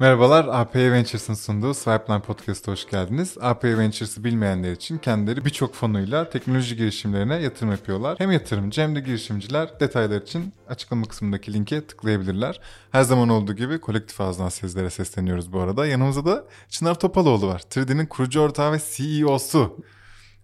Merhabalar, 0.00 0.48
API 0.48 0.92
Ventures'ın 0.92 1.34
sunduğu 1.34 1.74
Swipeline 1.74 2.20
Podcast'a 2.20 2.72
hoş 2.72 2.86
geldiniz. 2.90 3.36
API 3.40 3.78
Ventures'ı 3.78 4.24
bilmeyenler 4.24 4.72
için 4.72 4.98
kendileri 4.98 5.44
birçok 5.44 5.74
fonuyla 5.74 6.30
teknoloji 6.30 6.76
girişimlerine 6.76 7.36
yatırım 7.36 7.70
yapıyorlar. 7.70 8.18
Hem 8.18 8.32
yatırımcı 8.32 8.80
hem 8.80 8.96
de 8.96 9.00
girişimciler 9.00 9.80
detaylar 9.80 10.22
için 10.22 10.52
açıklama 10.68 11.06
kısmındaki 11.06 11.52
linke 11.52 11.86
tıklayabilirler. 11.86 12.60
Her 12.90 13.02
zaman 13.02 13.28
olduğu 13.28 13.56
gibi 13.56 13.80
kolektif 13.80 14.20
ağızdan 14.20 14.48
sizlere 14.48 14.90
sesleniyoruz 14.90 15.52
bu 15.52 15.60
arada. 15.60 15.86
Yanımızda 15.86 16.24
da 16.24 16.44
Çınar 16.68 16.98
Topaloğlu 16.98 17.46
var. 17.46 17.60
3D'nin 17.60 18.06
kurucu 18.06 18.40
ortağı 18.40 18.72
ve 18.72 18.78
CEO'su. 18.90 19.76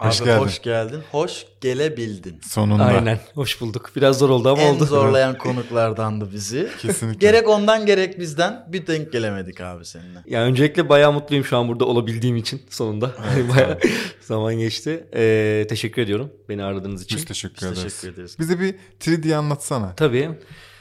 Hoş 0.05 0.21
Abi 0.21 0.25
geldin. 0.27 0.41
hoş 0.41 0.63
geldin. 0.63 1.01
Hoş 1.11 1.47
gelebildin. 1.61 2.41
Sonunda. 2.49 2.85
Aynen. 2.85 3.21
Hoş 3.35 3.61
bulduk. 3.61 3.91
Biraz 3.97 4.19
zor 4.19 4.31
oldu 4.31 4.49
ama 4.49 4.63
en 4.63 4.75
oldu. 4.75 4.85
En 4.85 4.89
zorlayan 4.89 5.39
konuklardandı 5.39 6.33
bizi. 6.33 6.69
Kesinlikle. 6.83 7.27
gerek 7.27 7.49
ondan 7.49 7.87
gerek 7.87 8.19
bizden 8.19 8.67
bir 8.69 8.87
denk 8.87 9.13
gelemedik 9.13 9.61
abi 9.61 9.85
seninle. 9.85 10.19
Ya 10.27 10.43
öncelikle 10.43 10.89
bayağı 10.89 11.13
mutluyum 11.13 11.45
şu 11.45 11.57
an 11.57 11.69
burada 11.69 11.85
olabildiğim 11.85 12.37
için 12.37 12.63
sonunda. 12.71 13.13
Evet, 13.35 13.51
bayağı 13.57 13.79
zaman 14.21 14.55
geçti. 14.59 15.07
Ee, 15.15 15.67
teşekkür 15.69 16.03
ediyorum 16.03 16.33
beni 16.49 16.65
aradığınız 16.65 17.03
için. 17.05 17.17
Biz 17.19 17.25
teşekkür, 17.25 17.71
Biz 17.71 17.83
teşekkür 17.83 18.15
ederiz. 18.15 18.37
Bize 18.39 18.61
bir 18.61 18.75
3D 19.01 19.35
anlatsana. 19.35 19.95
Tabii. 19.97 20.31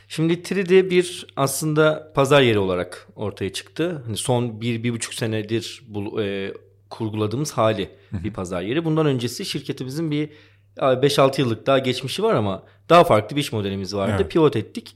Şimdi 0.07 0.33
3D 0.33 0.89
bir 0.89 1.27
aslında 1.35 2.11
pazar 2.15 2.41
yeri 2.41 2.59
olarak 2.59 3.07
ortaya 3.15 3.53
çıktı. 3.53 4.01
Hani 4.05 4.17
son 4.17 4.61
bir, 4.61 4.83
bir 4.83 4.93
buçuk 4.93 5.13
senedir 5.13 5.81
bu, 5.87 6.21
e, 6.21 6.53
kurguladığımız 6.93 7.51
hali 7.51 7.89
bir 8.11 8.33
pazar 8.33 8.61
yeri. 8.61 8.85
Bundan 8.85 9.05
öncesi 9.05 9.45
şirketimizin 9.45 10.11
bir 10.11 10.29
5-6 10.77 11.41
yıllık 11.41 11.65
daha 11.65 11.79
geçmişi 11.79 12.23
var 12.23 12.35
ama 12.35 12.63
daha 12.89 13.03
farklı 13.03 13.35
bir 13.35 13.41
iş 13.41 13.51
modelimiz 13.51 13.95
vardı. 13.95 14.15
Evet. 14.19 14.31
Pivot 14.31 14.55
ettik. 14.55 14.95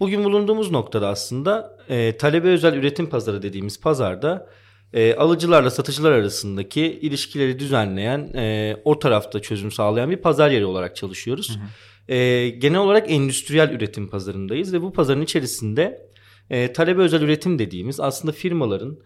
Bugün 0.00 0.24
bulunduğumuz 0.24 0.70
noktada 0.70 1.08
aslında 1.08 1.78
e, 1.88 2.16
talebe 2.16 2.48
özel 2.48 2.74
üretim 2.74 3.06
pazarı 3.06 3.42
dediğimiz 3.42 3.80
pazarda 3.80 4.50
e, 4.92 5.14
alıcılarla 5.14 5.70
satıcılar 5.70 6.12
arasındaki 6.12 6.80
ilişkileri 6.80 7.58
düzenleyen, 7.58 8.32
e, 8.34 8.76
o 8.84 8.98
tarafta 8.98 9.42
çözüm 9.42 9.72
sağlayan 9.72 10.10
bir 10.10 10.16
pazar 10.16 10.50
yeri 10.50 10.64
olarak 10.64 10.96
çalışıyoruz. 10.96 11.50
Hı 11.56 11.60
hı. 11.60 12.14
E, 12.14 12.48
genel 12.48 12.78
olarak 12.78 13.10
endüstriyel 13.10 13.70
üretim 13.70 14.08
pazarındayız 14.08 14.72
ve 14.72 14.82
bu 14.82 14.92
pazarın 14.92 15.22
içerisinde 15.22 16.08
e, 16.50 16.72
talebe 16.72 17.02
özel 17.02 17.22
üretim 17.22 17.58
dediğimiz 17.58 18.00
aslında 18.00 18.32
firmaların 18.32 18.98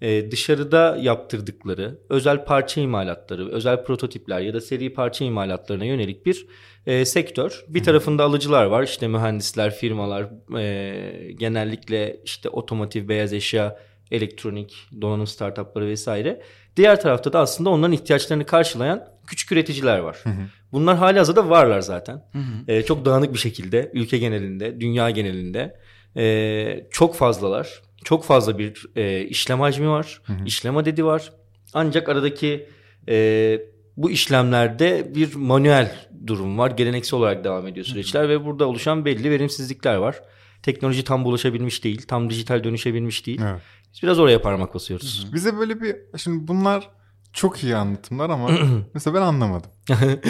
e, 0.00 0.30
dışarıda 0.30 0.98
yaptırdıkları 1.00 1.98
özel 2.08 2.44
parça 2.44 2.80
imalatları, 2.80 3.50
özel 3.50 3.84
prototipler 3.84 4.40
ya 4.40 4.54
da 4.54 4.60
seri 4.60 4.94
parça 4.94 5.24
imalatlarına 5.24 5.84
yönelik 5.84 6.26
bir 6.26 6.46
e, 6.86 7.04
sektör. 7.04 7.64
Bir 7.68 7.84
tarafında 7.84 8.24
alıcılar 8.24 8.64
var 8.64 8.82
işte 8.82 9.08
mühendisler, 9.08 9.74
firmalar 9.74 10.26
e, 10.58 11.32
genellikle 11.32 12.20
işte 12.24 12.48
otomotiv, 12.48 13.08
beyaz 13.08 13.32
eşya, 13.32 13.78
elektronik, 14.10 14.76
donanım 15.00 15.26
startupları 15.26 15.86
vesaire. 15.86 16.42
Diğer 16.76 17.00
tarafta 17.00 17.32
da 17.32 17.40
aslında 17.40 17.70
onların 17.70 17.92
ihtiyaçlarını 17.92 18.46
karşılayan 18.46 19.08
küçük 19.26 19.52
üreticiler 19.52 19.98
var. 19.98 20.16
Hı 20.22 20.30
hı. 20.30 20.42
Bunlar 20.72 20.96
hali 20.96 21.18
hazırda 21.18 21.50
varlar 21.50 21.80
zaten. 21.80 22.14
Hı 22.32 22.38
hı. 22.38 22.72
E, 22.72 22.82
çok 22.82 23.04
dağınık 23.04 23.32
bir 23.32 23.38
şekilde 23.38 23.90
ülke 23.94 24.18
genelinde, 24.18 24.80
dünya 24.80 25.10
genelinde 25.10 25.76
e, 26.16 26.86
çok 26.90 27.14
fazlalar 27.14 27.85
çok 28.06 28.24
fazla 28.24 28.58
bir 28.58 28.86
e, 28.96 29.24
işlem 29.24 29.60
hacmi 29.60 29.88
var. 29.88 30.20
Hı 30.24 30.32
hı. 30.32 30.44
İşlem 30.46 30.76
adedi 30.76 31.04
var. 31.04 31.32
Ancak 31.74 32.08
aradaki 32.08 32.68
e, 33.08 33.58
bu 33.96 34.10
işlemlerde 34.10 35.14
bir 35.14 35.34
manuel 35.34 35.96
durum 36.26 36.58
var. 36.58 36.70
Geleneksel 36.70 37.18
olarak 37.18 37.44
devam 37.44 37.66
ediyor 37.66 37.86
süreçler 37.86 38.20
hı 38.20 38.24
hı. 38.24 38.28
ve 38.28 38.44
burada 38.44 38.66
oluşan 38.66 39.04
belli 39.04 39.30
verimsizlikler 39.30 39.96
var. 39.96 40.20
Teknoloji 40.62 41.04
tam 41.04 41.24
bulaşabilmiş 41.24 41.84
değil. 41.84 42.02
Tam 42.08 42.30
dijital 42.30 42.64
dönüşebilmiş 42.64 43.26
değil. 43.26 43.40
Evet. 43.44 43.62
Biz 43.94 44.02
biraz 44.02 44.18
oraya 44.18 44.42
parmak 44.42 44.74
basıyoruz. 44.74 45.24
Hı 45.24 45.28
hı. 45.28 45.34
Bize 45.34 45.56
böyle 45.56 45.80
bir 45.80 45.96
şimdi 46.16 46.48
bunlar 46.48 46.90
çok 47.32 47.64
iyi 47.64 47.76
anlatımlar 47.76 48.30
ama 48.30 48.50
mesela 48.94 49.14
ben 49.14 49.22
anlamadım. 49.22 49.70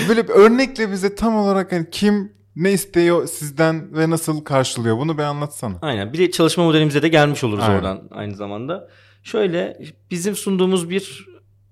böyle 0.08 0.28
bir 0.28 0.32
örnekle 0.32 0.92
bize 0.92 1.14
tam 1.14 1.36
olarak 1.36 1.72
hani 1.72 1.90
kim 1.90 2.32
ne 2.56 2.72
istiyor 2.72 3.26
sizden 3.26 3.96
ve 3.96 4.10
nasıl 4.10 4.44
karşılıyor? 4.44 4.98
Bunu 4.98 5.18
bir 5.18 5.22
anlatsana. 5.22 5.78
Aynen. 5.82 6.12
Bir 6.12 6.18
de 6.18 6.30
çalışma 6.30 6.64
modelimize 6.64 7.02
de 7.02 7.08
gelmiş 7.08 7.44
oluruz 7.44 7.64
Aynen. 7.64 7.78
oradan 7.78 8.08
aynı 8.10 8.34
zamanda. 8.34 8.88
Şöyle 9.22 9.78
bizim 10.10 10.36
sunduğumuz 10.36 10.90
bir 10.90 11.26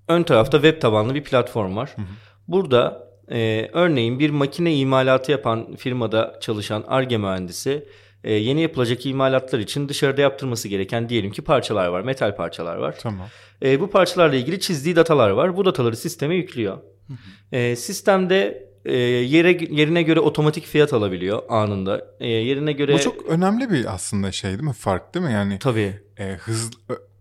ön 0.07 0.23
tarafta 0.23 0.61
web 0.61 0.81
tabanlı 0.81 1.15
bir 1.15 1.23
platform 1.23 1.75
var. 1.75 1.91
Hı 1.95 2.01
hı. 2.01 2.05
Burada 2.47 3.07
e, 3.31 3.69
örneğin 3.73 4.19
bir 4.19 4.29
makine 4.29 4.75
imalatı 4.75 5.31
yapan 5.31 5.75
firmada 5.75 6.39
çalışan 6.41 6.83
ARGE 6.87 7.17
mühendisi 7.17 7.87
e, 8.23 8.33
yeni 8.33 8.61
yapılacak 8.61 9.05
imalatlar 9.05 9.59
için 9.59 9.89
dışarıda 9.89 10.21
yaptırması 10.21 10.67
gereken 10.67 11.09
diyelim 11.09 11.31
ki 11.31 11.41
parçalar 11.41 11.87
var, 11.87 12.01
metal 12.01 12.35
parçalar 12.35 12.75
var. 12.75 12.95
Tamam. 12.99 13.27
E, 13.63 13.79
bu 13.79 13.89
parçalarla 13.89 14.35
ilgili 14.35 14.59
çizdiği 14.59 14.95
datalar 14.95 15.29
var. 15.29 15.57
Bu 15.57 15.65
dataları 15.65 15.95
sisteme 15.95 16.35
yüklüyor. 16.35 16.77
Hı 17.07 17.13
hı. 17.13 17.55
E, 17.55 17.75
sistemde 17.75 18.69
e, 18.85 18.97
yere 18.97 19.57
yerine 19.69 20.01
göre 20.01 20.19
otomatik 20.19 20.65
fiyat 20.65 20.93
alabiliyor 20.93 21.43
anında. 21.49 22.07
E, 22.19 22.27
yerine 22.27 22.71
göre 22.71 22.93
Bu 22.93 22.99
çok 22.99 23.25
önemli 23.25 23.69
bir 23.69 23.93
aslında 23.93 24.31
şey 24.31 24.51
değil 24.51 24.63
mi? 24.63 24.73
Fark 24.73 25.13
değil 25.13 25.25
mi? 25.25 25.31
Yani 25.31 25.59
Tabii. 25.59 25.99
E, 26.19 26.33
hız 26.33 26.71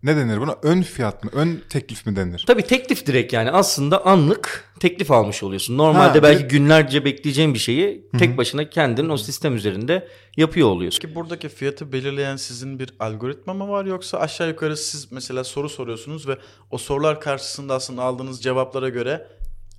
ne 0.05 0.17
denir 0.17 0.41
buna? 0.41 0.57
Ön 0.63 0.83
fiyat 0.83 1.25
mı? 1.25 1.31
Ön 1.35 1.63
teklif 1.69 2.07
mi 2.07 2.17
denir? 2.17 2.45
Tabii 2.47 2.63
teklif 2.63 3.07
direkt 3.07 3.33
yani 3.33 3.51
aslında 3.51 4.07
anlık 4.07 4.73
teklif 4.81 5.11
almış 5.11 5.43
oluyorsun. 5.43 5.79
Normalde 5.79 6.19
ha, 6.19 6.23
belki 6.23 6.45
bir... 6.45 6.49
günlerce 6.49 7.05
bekleyeceğin 7.05 7.55
bir 7.55 7.59
şeyi 7.59 8.07
tek 8.19 8.29
Hı-hı. 8.29 8.37
başına 8.37 8.71
kendin 8.71 9.09
o 9.09 9.17
sistem 9.17 9.57
üzerinde 9.57 10.09
yapıyor 10.37 10.69
oluyorsun. 10.69 11.01
Peki 11.03 11.15
buradaki 11.15 11.49
fiyatı 11.49 11.93
belirleyen 11.93 12.37
sizin 12.37 12.79
bir 12.79 12.95
algoritma 13.01 13.55
mı 13.55 13.69
var 13.69 13.85
yoksa 13.85 14.19
aşağı 14.19 14.49
yukarı 14.49 14.77
siz 14.77 15.13
mesela 15.13 15.45
soru 15.45 15.69
soruyorsunuz 15.69 16.29
ve 16.29 16.39
o 16.71 16.79
sorular 16.79 17.21
karşısında 17.21 17.75
aslında 17.75 18.03
aldığınız 18.03 18.43
cevaplara 18.43 18.89
göre 18.89 19.27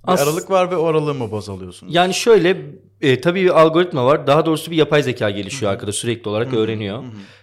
As- 0.06 0.22
aralık 0.22 0.50
var 0.50 0.70
ve 0.70 0.76
o 0.76 0.86
aralığı 0.86 1.14
mı 1.14 1.32
baz 1.32 1.48
alıyorsunuz? 1.48 1.94
Yani 1.94 2.14
şöyle 2.14 2.56
e, 3.00 3.20
tabii 3.20 3.44
bir 3.44 3.60
algoritma 3.60 4.06
var. 4.06 4.26
Daha 4.26 4.46
doğrusu 4.46 4.70
bir 4.70 4.76
yapay 4.76 5.02
zeka 5.02 5.30
gelişiyor 5.30 5.72
arkada 5.72 5.92
sürekli 5.92 6.28
olarak 6.28 6.54
öğreniyor. 6.54 7.02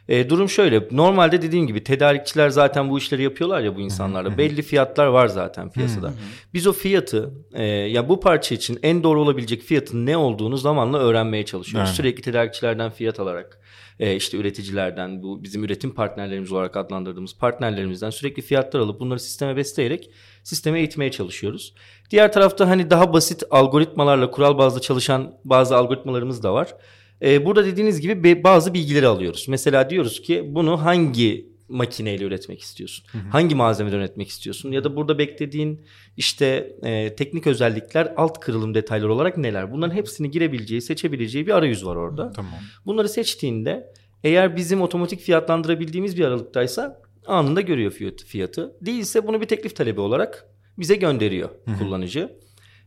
E, 0.10 0.30
durum 0.30 0.50
şöyle. 0.50 0.88
Normalde 0.92 1.42
dediğim 1.42 1.68
gibi 1.68 1.84
tedarikçiler 1.84 2.50
zaten 2.50 2.90
bu 2.90 2.98
işleri 2.98 3.24
yapıyorlar 3.24 3.62
ya 3.62 3.76
bu 3.76 3.80
insanlarla. 3.80 4.38
Belli 4.38 4.62
fiyatlar 4.62 5.06
var 5.08 5.28
zaten 5.28 5.72
piyasada. 5.72 6.14
Biz 6.54 6.68
o 6.68 6.74
fiyatı 6.74 7.34
e, 7.54 7.64
ya 7.66 8.10
bu 8.10 8.20
parça 8.20 8.56
için 8.56 8.80
en 8.84 9.04
doğru 9.04 9.22
olabilecek 9.22 9.62
fiyatın 9.62 10.06
ne 10.06 10.18
olduğunu 10.18 10.58
zamanla 10.58 10.98
öğrenmeye 11.00 11.46
çalışıyoruz. 11.46 11.90
Sürekli 11.96 12.22
tedarikçilerden 12.22 12.92
fiyat 12.92 13.20
alarak 13.20 13.60
e, 14.00 14.16
işte 14.16 14.38
üreticilerden 14.38 15.24
bu 15.24 15.44
bizim 15.44 15.64
üretim 15.64 15.94
partnerlerimiz 15.94 16.52
olarak 16.52 16.78
adlandırdığımız 16.78 17.38
partnerlerimizden 17.38 18.10
sürekli 18.10 18.42
fiyatlar 18.42 18.80
alıp 18.80 19.00
bunları 19.00 19.20
sisteme 19.20 19.58
besleyerek 19.58 20.10
sisteme 20.44 20.80
eğitmeye 20.80 21.12
çalışıyoruz. 21.12 21.74
Diğer 22.10 22.34
tarafta 22.34 22.70
hani 22.70 22.90
daha 22.90 23.14
basit 23.14 23.44
algoritmalarla 23.52 24.32
kural 24.32 24.58
bazlı 24.58 24.82
çalışan 24.82 25.34
bazı 25.46 25.76
algoritmalarımız 25.76 26.44
da 26.44 26.54
var. 26.54 26.76
Ee, 27.22 27.46
burada 27.46 27.66
dediğiniz 27.66 28.02
gibi 28.02 28.44
bazı 28.44 28.74
bilgileri 28.74 29.08
alıyoruz. 29.08 29.46
Mesela 29.50 29.90
diyoruz 29.90 30.22
ki 30.22 30.44
bunu 30.48 30.86
hangi 30.86 31.53
makineyle 31.74 32.24
üretmek 32.24 32.62
istiyorsun? 32.62 33.06
Hı 33.12 33.18
hı. 33.18 33.30
Hangi 33.30 33.56
malzemeden 33.56 33.98
üretmek 33.98 34.28
istiyorsun? 34.28 34.72
Ya 34.72 34.84
da 34.84 34.96
burada 34.96 35.18
beklediğin 35.18 35.86
işte 36.18 36.76
e, 36.84 37.16
teknik 37.16 37.48
özellikler, 37.48 38.14
alt 38.18 38.40
kırılım 38.40 38.74
detayları 38.74 39.14
olarak 39.14 39.38
neler? 39.38 39.72
Bunların 39.72 39.96
hepsini 39.96 40.32
girebileceği, 40.32 40.82
seçebileceği 40.82 41.48
bir 41.48 41.52
arayüz 41.52 41.86
var 41.86 41.96
orada. 41.96 42.32
Tamam. 42.32 42.54
Bunları 42.86 43.10
seçtiğinde 43.10 43.94
eğer 44.24 44.56
bizim 44.56 44.82
otomatik 44.82 45.20
fiyatlandırabildiğimiz 45.20 46.18
bir 46.18 46.26
aralıktaysa 46.26 47.02
anında 47.28 47.62
görüyor 47.62 47.92
fiyatı. 48.28 48.76
Değilse 48.82 49.28
bunu 49.28 49.42
bir 49.42 49.46
teklif 49.46 49.76
talebi 49.76 50.02
olarak 50.02 50.46
bize 50.78 50.96
gönderiyor 50.96 51.50
Hı-hı. 51.66 51.78
kullanıcı. 51.80 52.30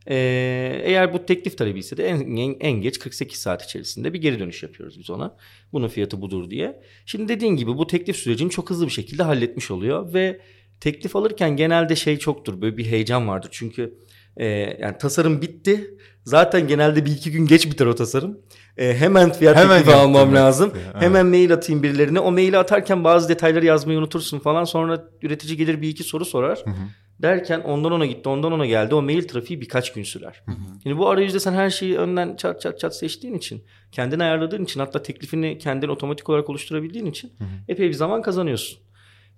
Ee, 0.09 0.81
eğer 0.83 1.13
bu 1.13 1.25
teklif 1.25 1.57
talebi 1.57 1.79
ise 1.79 1.97
de 1.97 2.07
en, 2.07 2.37
en, 2.37 2.55
en 2.59 2.81
geç 2.81 2.99
48 2.99 3.39
saat 3.39 3.63
içerisinde 3.63 4.13
bir 4.13 4.21
geri 4.21 4.39
dönüş 4.39 4.63
yapıyoruz 4.63 4.99
biz 4.99 5.09
ona. 5.09 5.35
Bunun 5.73 5.87
fiyatı 5.87 6.21
budur 6.21 6.49
diye. 6.49 6.81
Şimdi 7.05 7.27
dediğin 7.27 7.55
gibi 7.55 7.77
bu 7.77 7.87
teklif 7.87 8.15
sürecini 8.15 8.49
çok 8.49 8.69
hızlı 8.69 8.85
bir 8.85 8.91
şekilde 8.91 9.23
halletmiş 9.23 9.71
oluyor 9.71 10.13
ve 10.13 10.41
teklif 10.79 11.15
alırken 11.15 11.55
genelde 11.55 11.95
şey 11.95 12.17
çoktur 12.17 12.61
böyle 12.61 12.77
bir 12.77 12.85
heyecan 12.85 13.27
vardır. 13.27 13.49
Çünkü 13.51 13.97
e, 14.37 14.45
yani 14.81 14.97
tasarım 14.97 15.41
bitti. 15.41 15.97
Zaten 16.23 16.67
genelde 16.67 17.05
bir 17.05 17.11
iki 17.11 17.31
gün 17.31 17.47
geç 17.47 17.65
biter 17.65 17.85
o 17.85 17.95
tasarım. 17.95 18.39
E, 18.77 18.95
hemen 18.95 19.31
fiyat 19.31 19.57
hemen 19.57 19.77
teklifi 19.77 19.97
almam 19.97 20.35
lazım. 20.35 20.73
Evet. 20.75 21.03
Hemen 21.03 21.25
mail 21.25 21.53
atayım 21.53 21.83
birilerine. 21.83 22.19
O 22.19 22.31
maili 22.31 22.57
atarken 22.57 23.03
bazı 23.03 23.29
detayları 23.29 23.65
yazmayı 23.65 23.99
unutursun 23.99 24.39
falan. 24.39 24.63
Sonra 24.63 25.03
üretici 25.21 25.57
gelir 25.57 25.81
bir 25.81 25.89
iki 25.89 26.03
soru 26.03 26.25
sorar. 26.25 26.61
Hı 26.65 26.69
hı. 26.69 26.75
Derken 27.21 27.59
ondan 27.59 27.91
ona 27.91 28.05
gitti, 28.05 28.29
ondan 28.29 28.51
ona 28.51 28.65
geldi. 28.65 28.95
O 28.95 29.01
mail 29.01 29.27
trafiği 29.27 29.61
birkaç 29.61 29.93
gün 29.93 30.03
sürer. 30.03 30.41
Hı 30.45 30.51
hı. 30.51 30.55
Şimdi 30.83 30.97
bu 30.97 31.09
arayüzde 31.09 31.39
sen 31.39 31.53
her 31.53 31.69
şeyi 31.69 31.97
önden 31.97 32.35
çat 32.35 32.61
çat 32.61 32.79
çat 32.79 32.95
seçtiğin 32.95 33.33
için, 33.33 33.63
kendin 33.91 34.19
ayarladığın 34.19 34.63
için, 34.63 34.79
hatta 34.79 35.03
teklifini 35.03 35.57
kendin 35.57 35.87
otomatik 35.87 36.29
olarak 36.29 36.49
oluşturabildiğin 36.49 37.05
için 37.05 37.31
hı 37.37 37.43
hı. 37.43 37.47
epey 37.67 37.87
bir 37.87 37.93
zaman 37.93 38.21
kazanıyorsun. 38.21 38.79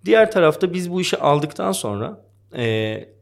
Diğer 0.05 0.31
tarafta 0.31 0.73
biz 0.73 0.91
bu 0.91 1.01
işi 1.01 1.17
aldıktan 1.17 1.71
sonra 1.71 2.25
e, 2.55 2.63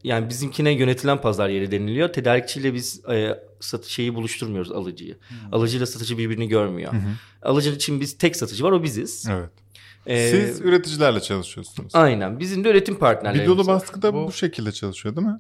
yani 0.03 0.29
bizimkine 0.29 0.71
yönetilen 0.71 1.21
pazar 1.21 1.49
yeri 1.49 1.71
deniliyor. 1.71 2.13
Tedarikçiyle 2.13 2.73
biz 2.73 3.05
e, 3.09 3.39
satı 3.59 3.93
şeyi 3.93 4.15
buluşturmuyoruz 4.15 4.71
alıcıyı. 4.71 5.17
Alıcıyla 5.51 5.85
satıcı 5.85 6.17
birbirini 6.17 6.47
görmüyor. 6.47 6.93
Alıcı 7.41 7.69
için 7.69 8.01
biz 8.01 8.17
tek 8.17 8.35
satıcı 8.35 8.63
var 8.63 8.71
o 8.71 8.83
biziz. 8.83 9.27
Evet. 9.31 9.49
E, 10.07 10.29
Siz 10.31 10.61
üreticilerle 10.61 11.19
çalışıyorsunuz. 11.21 11.95
Aynen. 11.95 12.39
Bizim 12.39 12.63
de 12.63 12.69
üretim 12.69 12.95
partnerlerimiz 12.99 13.43
Bir 13.51 13.57
dolu 13.57 13.67
var. 13.67 13.75
baskıda 13.75 14.13
bu, 14.13 14.27
Bu- 14.27 14.31
şekilde 14.31 14.71
çalışıyor 14.71 15.15
değil 15.15 15.27
mi? 15.27 15.39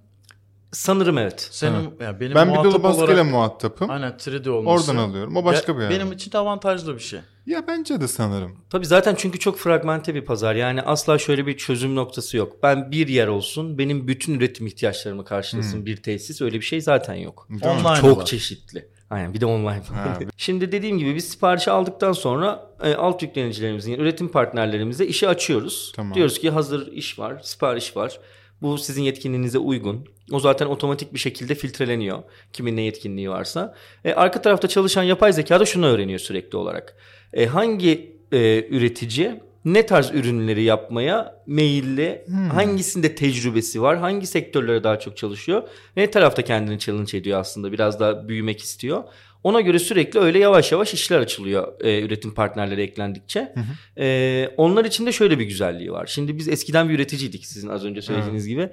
Sanırım 0.71 1.17
evet. 1.17 1.47
Senin 1.51 1.89
yani 2.01 2.19
benim 2.19 2.35
ben 2.35 2.47
bir 2.49 2.53
dolu 2.55 2.63
muhatap 2.63 2.83
baskıyla 2.83 3.13
olarak 3.13 3.31
muhatapım. 3.31 3.89
aynen 3.89 4.11
3D 4.11 4.49
olması. 4.49 4.89
Oradan 4.91 5.03
alıyorum. 5.09 5.35
O 5.35 5.45
başka 5.45 5.71
Ya, 5.71 5.77
bir 5.77 5.83
yer. 5.83 5.91
Benim 5.91 6.11
için 6.11 6.31
de 6.31 6.37
avantajlı 6.37 6.95
bir 6.95 6.99
şey. 6.99 7.19
Ya 7.45 7.63
bence 7.67 8.01
de 8.01 8.07
sanırım. 8.07 8.55
Tabii 8.69 8.85
zaten 8.85 9.15
çünkü 9.17 9.39
çok 9.39 9.57
fragmente 9.57 10.15
bir 10.15 10.25
pazar. 10.25 10.55
Yani 10.55 10.81
asla 10.81 11.17
şöyle 11.17 11.47
bir 11.47 11.57
çözüm 11.57 11.95
noktası 11.95 12.37
yok. 12.37 12.63
Ben 12.63 12.91
bir 12.91 13.07
yer 13.07 13.27
olsun, 13.27 13.77
benim 13.77 14.07
bütün 14.07 14.33
üretim 14.33 14.67
ihtiyaçlarımı 14.67 15.25
karşılasın 15.25 15.85
bir 15.85 15.97
tesis. 15.97 16.41
Öyle 16.41 16.55
bir 16.57 16.65
şey 16.65 16.81
zaten 16.81 17.13
yok. 17.15 17.47
Online 17.63 17.95
Çok 18.01 18.17
var. 18.17 18.25
çeşitli. 18.25 18.87
Aynen 19.09 19.33
bir 19.33 19.41
de 19.41 19.45
online. 19.45 19.81
Ha. 19.93 20.19
Şimdi 20.37 20.71
dediğim 20.71 20.97
gibi 20.97 21.15
biz 21.15 21.29
siparişi 21.29 21.71
aldıktan 21.71 22.11
sonra 22.11 22.69
e, 22.83 22.93
alt 22.93 23.21
yüklenicilerimizin, 23.21 23.91
yani 23.91 24.01
üretim 24.01 24.27
partnerlerimize 24.27 25.05
işi 25.05 25.27
açıyoruz. 25.27 25.91
Tamam. 25.95 26.13
Diyoruz 26.13 26.39
ki 26.39 26.49
hazır 26.49 26.91
iş 26.91 27.19
var, 27.19 27.39
sipariş 27.43 27.97
var. 27.97 28.19
Bu 28.61 28.77
sizin 28.77 29.03
yetkinliğinize 29.03 29.57
uygun. 29.57 30.05
O 30.31 30.39
zaten 30.39 30.65
otomatik 30.65 31.13
bir 31.13 31.19
şekilde 31.19 31.55
filtreleniyor. 31.55 32.23
Kimin 32.53 32.77
ne 32.77 32.81
yetkinliği 32.81 33.29
varsa. 33.29 33.75
E, 34.05 34.13
arka 34.13 34.41
tarafta 34.41 34.67
çalışan 34.67 35.03
yapay 35.03 35.33
zeka 35.33 35.59
da 35.59 35.65
şunu 35.65 35.85
öğreniyor 35.85 36.19
sürekli 36.19 36.57
olarak. 36.57 36.95
E, 37.33 37.45
hangi 37.45 38.17
e, 38.31 38.67
üretici 38.69 39.41
ne 39.73 39.85
tarz 39.85 40.11
ürünleri 40.13 40.63
yapmaya 40.63 41.43
meyilli, 41.47 42.25
hangisinde 42.53 43.15
tecrübesi 43.15 43.81
var, 43.81 43.97
hangi 43.97 44.27
sektörlere 44.27 44.83
daha 44.83 44.99
çok 44.99 45.17
çalışıyor, 45.17 45.63
ne 45.97 46.11
tarafta 46.11 46.41
kendini 46.41 46.79
challenge 46.79 47.17
ediyor 47.17 47.39
aslında 47.39 47.71
biraz 47.71 47.99
daha 47.99 48.27
büyümek 48.27 48.61
istiyor. 48.61 49.03
Ona 49.43 49.61
göre 49.61 49.79
sürekli 49.79 50.19
öyle 50.19 50.39
yavaş 50.39 50.71
yavaş 50.71 50.93
işler 50.93 51.19
açılıyor 51.19 51.81
e, 51.81 52.01
üretim 52.01 52.33
partnerleri 52.33 52.81
eklendikçe. 52.81 53.53
E, 53.97 54.49
onlar 54.57 54.85
için 54.85 55.05
de 55.05 55.11
şöyle 55.11 55.39
bir 55.39 55.45
güzelliği 55.45 55.91
var. 55.91 56.05
Şimdi 56.05 56.37
biz 56.37 56.47
eskiden 56.47 56.89
bir 56.89 56.95
üreticiydik 56.95 57.45
sizin 57.45 57.67
az 57.69 57.85
önce 57.85 58.01
söylediğiniz 58.01 58.47
gibi. 58.47 58.69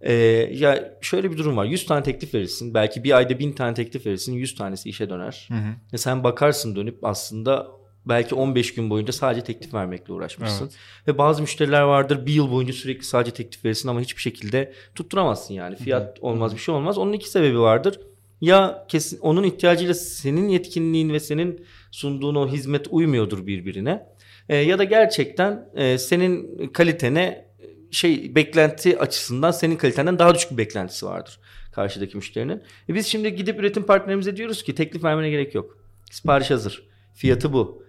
E, 0.00 0.12
ya 0.52 0.94
şöyle 1.00 1.32
bir 1.32 1.38
durum 1.38 1.56
var. 1.56 1.64
100 1.64 1.86
tane 1.86 2.02
teklif 2.02 2.34
verirsin. 2.34 2.74
Belki 2.74 3.04
bir 3.04 3.16
ayda 3.16 3.38
1000 3.38 3.52
tane 3.52 3.74
teklif 3.74 4.06
verirsin. 4.06 4.32
100 4.32 4.54
tanesi 4.54 4.88
işe 4.88 5.10
döner. 5.10 5.48
E 5.92 5.98
sen 5.98 6.24
bakarsın 6.24 6.76
dönüp 6.76 7.04
aslında 7.04 7.77
belki 8.08 8.34
15 8.34 8.74
gün 8.74 8.90
boyunca 8.90 9.12
sadece 9.12 9.44
teklif 9.44 9.74
vermekle 9.74 10.12
uğraşmışsın. 10.12 10.70
Ve 11.08 11.18
bazı 11.18 11.42
müşteriler 11.42 11.82
vardır 11.82 12.26
bir 12.26 12.32
yıl 12.32 12.50
boyunca 12.50 12.72
sürekli 12.72 13.04
sadece 13.04 13.30
teklif 13.30 13.64
verirsin 13.64 13.88
ama 13.88 14.00
hiçbir 14.00 14.22
şekilde 14.22 14.72
tutturamazsın 14.94 15.54
yani. 15.54 15.76
Fiyat 15.76 16.18
olmaz 16.20 16.54
bir 16.54 16.60
şey 16.60 16.74
olmaz. 16.74 16.98
Onun 16.98 17.12
iki 17.12 17.30
sebebi 17.30 17.60
vardır. 17.60 18.00
Ya 18.40 18.86
kesin 18.88 19.18
onun 19.18 19.42
ihtiyacıyla 19.42 19.94
senin 19.94 20.48
yetkinliğin 20.48 21.12
ve 21.12 21.20
senin 21.20 21.66
sunduğun 21.90 22.34
o 22.34 22.48
hizmet 22.48 22.86
uymuyordur 22.90 23.46
birbirine. 23.46 24.06
E, 24.48 24.56
ya 24.56 24.78
da 24.78 24.84
gerçekten 24.84 25.68
e, 25.74 25.98
senin 25.98 26.68
kalitene 26.68 27.48
şey 27.90 28.34
beklenti 28.34 28.98
açısından 28.98 29.50
senin 29.50 29.76
kalitenden 29.76 30.18
daha 30.18 30.34
düşük 30.34 30.50
bir 30.50 30.58
beklentisi 30.58 31.06
vardır 31.06 31.40
karşıdaki 31.78 32.16
müşterinin. 32.16 32.62
E 32.88 32.94
biz 32.94 33.06
şimdi 33.06 33.34
gidip 33.34 33.60
üretim 33.60 33.82
partnerimize 33.82 34.36
diyoruz 34.36 34.62
ki 34.62 34.74
teklif 34.74 35.04
vermene 35.04 35.30
gerek 35.30 35.54
yok. 35.54 35.78
Sipariş 36.10 36.50
hazır. 36.50 36.88
Fiyatı 37.14 37.52
bu. 37.52 37.82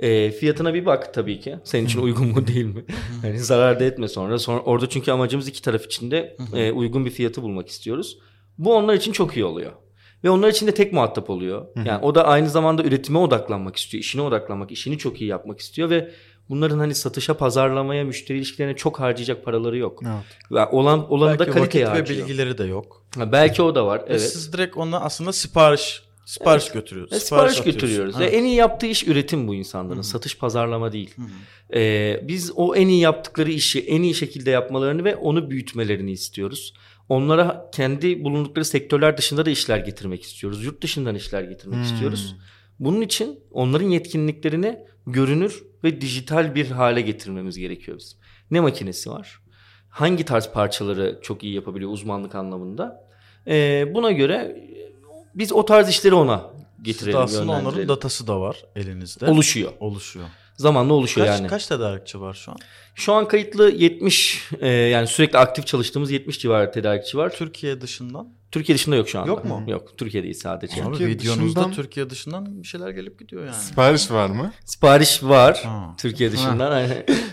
E, 0.00 0.30
fiyatına 0.30 0.74
bir 0.74 0.86
bak 0.86 1.14
tabii 1.14 1.40
ki. 1.40 1.56
Senin 1.64 1.86
için 1.86 2.00
uygun 2.02 2.26
mu 2.28 2.46
değil 2.46 2.64
mi? 2.64 2.84
Yani 3.24 3.38
zarar 3.40 3.80
da 3.80 3.84
etme 3.84 4.08
sonra. 4.08 4.38
Sonra 4.38 4.60
orada 4.60 4.88
çünkü 4.88 5.10
amacımız 5.12 5.48
iki 5.48 5.62
taraf 5.62 5.84
için 5.84 6.10
de 6.10 6.36
e, 6.54 6.72
uygun 6.72 7.04
bir 7.04 7.10
fiyatı 7.10 7.42
bulmak 7.42 7.68
istiyoruz. 7.68 8.18
Bu 8.58 8.74
onlar 8.76 8.94
için 8.94 9.12
çok 9.12 9.36
iyi 9.36 9.44
oluyor. 9.44 9.72
Ve 10.24 10.30
onlar 10.30 10.48
için 10.48 10.66
de 10.66 10.74
tek 10.74 10.92
muhatap 10.92 11.30
oluyor. 11.30 11.66
Yani 11.84 12.04
o 12.04 12.14
da 12.14 12.24
aynı 12.26 12.50
zamanda 12.50 12.82
üretime 12.82 13.18
odaklanmak 13.18 13.76
istiyor, 13.76 14.00
işine 14.00 14.22
odaklanmak, 14.22 14.70
işini 14.70 14.98
çok 14.98 15.20
iyi 15.20 15.26
yapmak 15.30 15.60
istiyor 15.60 15.90
ve 15.90 16.10
bunların 16.48 16.78
hani 16.78 16.94
satışa, 16.94 17.34
pazarlamaya, 17.36 18.04
müşteri 18.04 18.38
ilişkilerine 18.38 18.76
çok 18.76 19.00
harcayacak 19.00 19.44
paraları 19.44 19.76
yok. 19.78 20.02
Evet. 20.06 20.24
Ve 20.52 20.66
olan 20.66 21.12
olanı 21.12 21.34
da 21.34 21.38
Belki 21.46 21.52
kaliteye 21.52 21.84
ve 21.84 21.88
harcıyor. 21.88 22.20
bilgileri 22.28 22.58
de 22.58 22.64
yok. 22.64 23.04
Ha, 23.18 23.32
belki 23.32 23.62
o 23.62 23.74
da 23.74 23.86
var. 23.86 23.98
Ve 24.00 24.04
Evet. 24.08 24.20
siz 24.22 24.52
direkt 24.52 24.76
ona 24.76 25.00
aslında 25.00 25.32
sipariş 25.32 26.02
sipariş 26.30 26.70
götürüyoruz. 26.70 27.12
E, 27.12 27.20
sipariş 27.20 27.58
atıyorsun. 27.58 27.72
götürüyoruz. 27.72 28.14
Ha. 28.14 28.20
Ve 28.20 28.24
en 28.24 28.44
iyi 28.44 28.54
yaptığı 28.54 28.86
iş 28.86 29.06
üretim 29.06 29.48
bu 29.48 29.54
insanların. 29.54 30.02
Satış 30.02 30.38
pazarlama 30.38 30.92
değil. 30.92 31.14
Ee, 31.74 32.20
biz 32.28 32.52
o 32.56 32.74
en 32.74 32.88
iyi 32.88 33.00
yaptıkları 33.00 33.50
işi 33.50 33.80
en 33.80 34.02
iyi 34.02 34.14
şekilde 34.14 34.50
yapmalarını 34.50 35.04
ve 35.04 35.16
onu 35.16 35.50
büyütmelerini 35.50 36.12
istiyoruz. 36.12 36.74
Onlara 37.08 37.70
kendi 37.74 38.24
bulundukları 38.24 38.64
sektörler 38.64 39.16
dışında 39.16 39.46
da 39.46 39.50
işler 39.50 39.78
getirmek 39.78 40.22
istiyoruz. 40.22 40.64
Yurt 40.64 40.82
dışından 40.82 41.14
işler 41.14 41.42
getirmek 41.42 41.84
istiyoruz. 41.84 42.36
Bunun 42.78 43.00
için 43.00 43.40
onların 43.50 43.88
yetkinliklerini 43.88 44.78
görünür 45.06 45.62
ve 45.84 46.00
dijital 46.00 46.54
bir 46.54 46.70
hale 46.70 47.00
getirmemiz 47.00 47.58
gerekiyor 47.58 47.98
bizim. 47.98 48.18
Ne 48.50 48.60
makinesi 48.60 49.10
var? 49.10 49.40
Hangi 49.88 50.24
tarz 50.24 50.48
parçaları 50.48 51.18
çok 51.22 51.42
iyi 51.44 51.54
yapabiliyor 51.54 51.90
uzmanlık 51.90 52.34
anlamında? 52.34 53.10
Ee, 53.46 53.86
buna 53.94 54.12
göre 54.12 54.56
biz 55.34 55.52
o 55.52 55.64
tarz 55.64 55.88
işleri 55.88 56.14
ona 56.14 56.44
getirelim, 56.82 57.18
aslında 57.18 57.52
onların 57.52 57.88
datası 57.88 58.26
da 58.26 58.40
var 58.40 58.64
elinizde. 58.76 59.26
oluşuyor. 59.26 59.72
Oluşuyor. 59.80 60.26
Zamanla 60.56 60.94
oluşuyor 60.94 61.26
Kaç, 61.26 61.38
yani. 61.40 61.48
kaç 61.48 61.66
tedarikçi 61.66 62.20
var 62.20 62.34
şu 62.34 62.52
an? 62.52 62.58
Şu 62.94 63.12
an 63.12 63.28
kayıtlı 63.28 63.70
70 63.70 64.48
e, 64.60 64.68
yani 64.68 65.06
sürekli 65.06 65.38
aktif 65.38 65.66
çalıştığımız 65.66 66.10
70 66.10 66.38
civarı 66.38 66.72
tedarikçi 66.72 67.18
var. 67.18 67.30
Türkiye 67.30 67.80
dışından? 67.80 68.28
Türkiye 68.52 68.78
dışında 68.78 68.96
yok 68.96 69.08
şu 69.08 69.18
anda. 69.18 69.28
Yok 69.28 69.44
mu? 69.44 69.64
Yok. 69.66 69.98
Türkiye 69.98 70.22
değil 70.22 70.34
sadece. 70.34 70.82
Abi 70.82 70.90
Türkiye 70.90 71.08
videonuzda 71.08 71.60
dışından- 71.60 71.72
Türkiye 71.72 72.10
dışından 72.10 72.62
bir 72.62 72.68
şeyler 72.68 72.90
gelip 72.90 73.18
gidiyor 73.18 73.44
yani. 73.44 73.54
Sipariş 73.54 74.10
var 74.10 74.26
mı? 74.26 74.52
Sipariş 74.64 75.22
var 75.22 75.60
Ha. 75.64 75.94
Türkiye 75.98 76.32
dışından. 76.32 76.88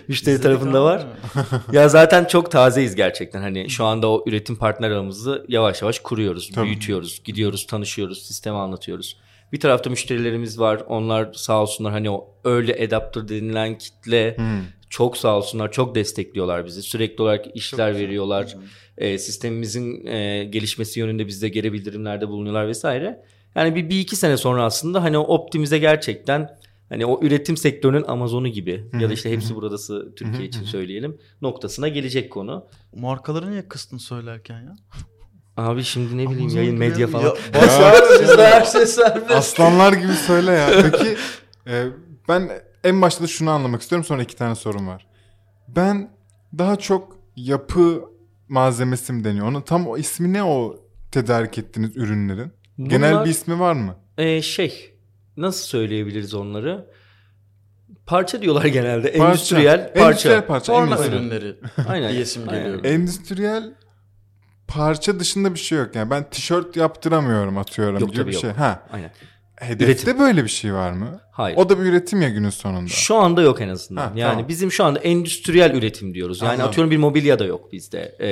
Müşteri 0.07 0.41
tarafında 0.41 0.83
var. 0.83 1.05
ya 1.71 1.89
zaten 1.89 2.25
çok 2.25 2.51
tazeyiz 2.51 2.95
gerçekten. 2.95 3.41
Hani 3.41 3.69
şu 3.69 3.85
anda 3.85 4.07
o 4.07 4.23
üretim 4.27 4.55
partner 4.55 4.91
ağımızı 4.91 5.45
yavaş 5.47 5.81
yavaş 5.81 5.99
kuruyoruz, 5.99 6.49
Tabii. 6.55 6.65
büyütüyoruz, 6.65 7.21
gidiyoruz, 7.23 7.67
tanışıyoruz, 7.67 8.21
sistemi 8.21 8.57
anlatıyoruz. 8.57 9.17
Bir 9.53 9.59
tarafta 9.59 9.89
müşterilerimiz 9.89 10.59
var. 10.59 10.83
Onlar 10.87 11.33
sağ 11.33 11.61
olsunlar 11.61 11.91
hani 11.91 12.09
o 12.09 12.29
early 12.45 12.83
adapter 12.85 13.27
denilen 13.27 13.77
kitle 13.77 14.37
çok 14.89 15.17
sağ 15.17 15.37
olsunlar 15.37 15.71
çok 15.71 15.95
destekliyorlar 15.95 16.65
bizi. 16.65 16.81
Sürekli 16.81 17.21
olarak 17.21 17.45
işler 17.55 17.95
veriyorlar. 17.95 18.55
E, 18.97 19.17
sistemimizin 19.17 20.05
e, 20.05 20.43
gelişmesi 20.43 20.99
yönünde 20.99 21.27
bizde 21.27 21.49
geri 21.49 21.73
bildirimlerde 21.73 22.27
bulunuyorlar 22.27 22.67
vesaire. 22.67 23.23
Yani 23.55 23.75
bir, 23.75 23.89
bir 23.89 23.99
iki 23.99 24.15
sene 24.15 24.37
sonra 24.37 24.63
aslında 24.63 25.03
hani 25.03 25.17
o 25.17 25.21
optimize 25.21 25.77
gerçekten 25.77 26.57
hani 26.89 27.05
o 27.05 27.19
üretim 27.23 27.57
sektörünün 27.57 28.03
Amazon'u 28.07 28.47
gibi 28.47 28.85
ya 28.99 29.09
da 29.09 29.13
işte 29.13 29.31
hepsi 29.31 29.55
buradası 29.55 30.13
Türkiye 30.15 30.47
için 30.47 30.63
söyleyelim 30.63 31.17
noktasına 31.41 31.87
gelecek 31.87 32.31
konu. 32.31 32.65
Markaları 32.95 33.51
niye 33.51 33.67
kıstın 33.67 33.97
söylerken 33.97 34.61
ya? 34.61 34.75
Abi 35.57 35.83
şimdi 35.83 36.17
ne 36.17 36.21
bileyim 36.29 36.41
Amazon 36.41 36.57
yayın 36.57 36.77
medya 36.77 36.99
ya. 36.99 37.07
falan. 37.07 37.35
Bizde 38.21 38.47
her 38.47 38.65
şey 38.65 38.85
serbest. 38.85 39.31
Aslanlar 39.31 39.93
gibi 39.93 40.13
söyle 40.13 40.51
ya. 40.51 40.69
Peki 40.91 41.15
e, 41.67 41.85
ben 42.29 42.49
en 42.83 43.01
başta 43.01 43.23
da 43.23 43.27
şunu 43.27 43.49
anlamak 43.49 43.81
istiyorum 43.81 44.05
sonra 44.05 44.23
iki 44.23 44.35
tane 44.35 44.55
sorum 44.55 44.87
var. 44.87 45.07
Ben 45.67 46.11
daha 46.57 46.75
çok 46.75 47.17
yapı 47.35 48.03
malzemesi 48.47 49.13
mi 49.13 49.23
deniyor? 49.23 49.47
Onun 49.47 49.61
tam 49.61 49.87
o 49.87 49.97
ismi 49.97 50.33
ne 50.33 50.43
o 50.43 50.75
tedarik 51.11 51.57
ettiğiniz 51.57 51.97
ürünlerin? 51.97 52.51
Genel 52.83 53.11
Bunlar- 53.13 53.25
bir 53.25 53.29
ismi 53.29 53.59
var 53.59 53.73
mı? 53.73 53.95
Ee, 54.17 54.41
şey 54.41 54.93
nasıl 55.37 55.65
söyleyebiliriz 55.67 56.33
onları? 56.33 56.85
Parça 58.05 58.41
diyorlar 58.41 58.65
genelde. 58.65 59.11
Parça. 59.11 59.27
Endüstriyel 59.27 59.93
parça. 59.93 60.05
Endüstriyel 60.05 60.45
parça. 60.45 60.73
Forma 60.73 61.05
ürünleri. 61.05 61.55
Aynen. 61.87 62.11
diyesim 62.11 62.43
Aynen. 62.49 62.63
geliyor. 62.63 62.85
Endüstriyel 62.85 63.73
parça 64.67 65.19
dışında 65.19 65.53
bir 65.53 65.59
şey 65.59 65.77
yok. 65.77 65.95
Yani 65.95 66.09
ben 66.09 66.29
tişört 66.29 66.75
yaptıramıyorum 66.75 67.57
atıyorum 67.57 67.99
Yok 67.99 68.09
gibi 68.09 68.17
tabii 68.17 68.27
bir 68.29 68.33
yok. 68.33 68.41
şey. 68.41 68.51
Ha. 68.51 68.87
Aynen. 68.91 69.11
Hedefte 69.55 69.85
Üretim. 69.85 70.19
böyle 70.19 70.43
bir 70.43 70.49
şey 70.49 70.73
var 70.73 70.91
mı? 70.91 71.19
Hayır. 71.31 71.57
O 71.57 71.69
da 71.69 71.79
bir 71.79 71.85
üretim 71.85 72.21
ya 72.21 72.29
günün 72.29 72.49
sonunda. 72.49 72.89
Şu 72.89 73.15
anda 73.15 73.41
yok 73.41 73.61
en 73.61 73.69
azından. 73.69 74.01
Ha, 74.01 74.13
yani 74.15 74.31
tamam. 74.31 74.47
bizim 74.47 74.71
şu 74.71 74.83
anda 74.83 74.99
endüstriyel 74.99 75.75
üretim 75.75 76.13
diyoruz. 76.13 76.41
Yani 76.41 76.49
Anladım. 76.49 76.67
atıyorum 76.69 76.91
bir 76.91 76.97
mobilya 76.97 77.39
da 77.39 77.45
yok 77.45 77.71
bizde. 77.71 78.15
Ee, 78.19 78.27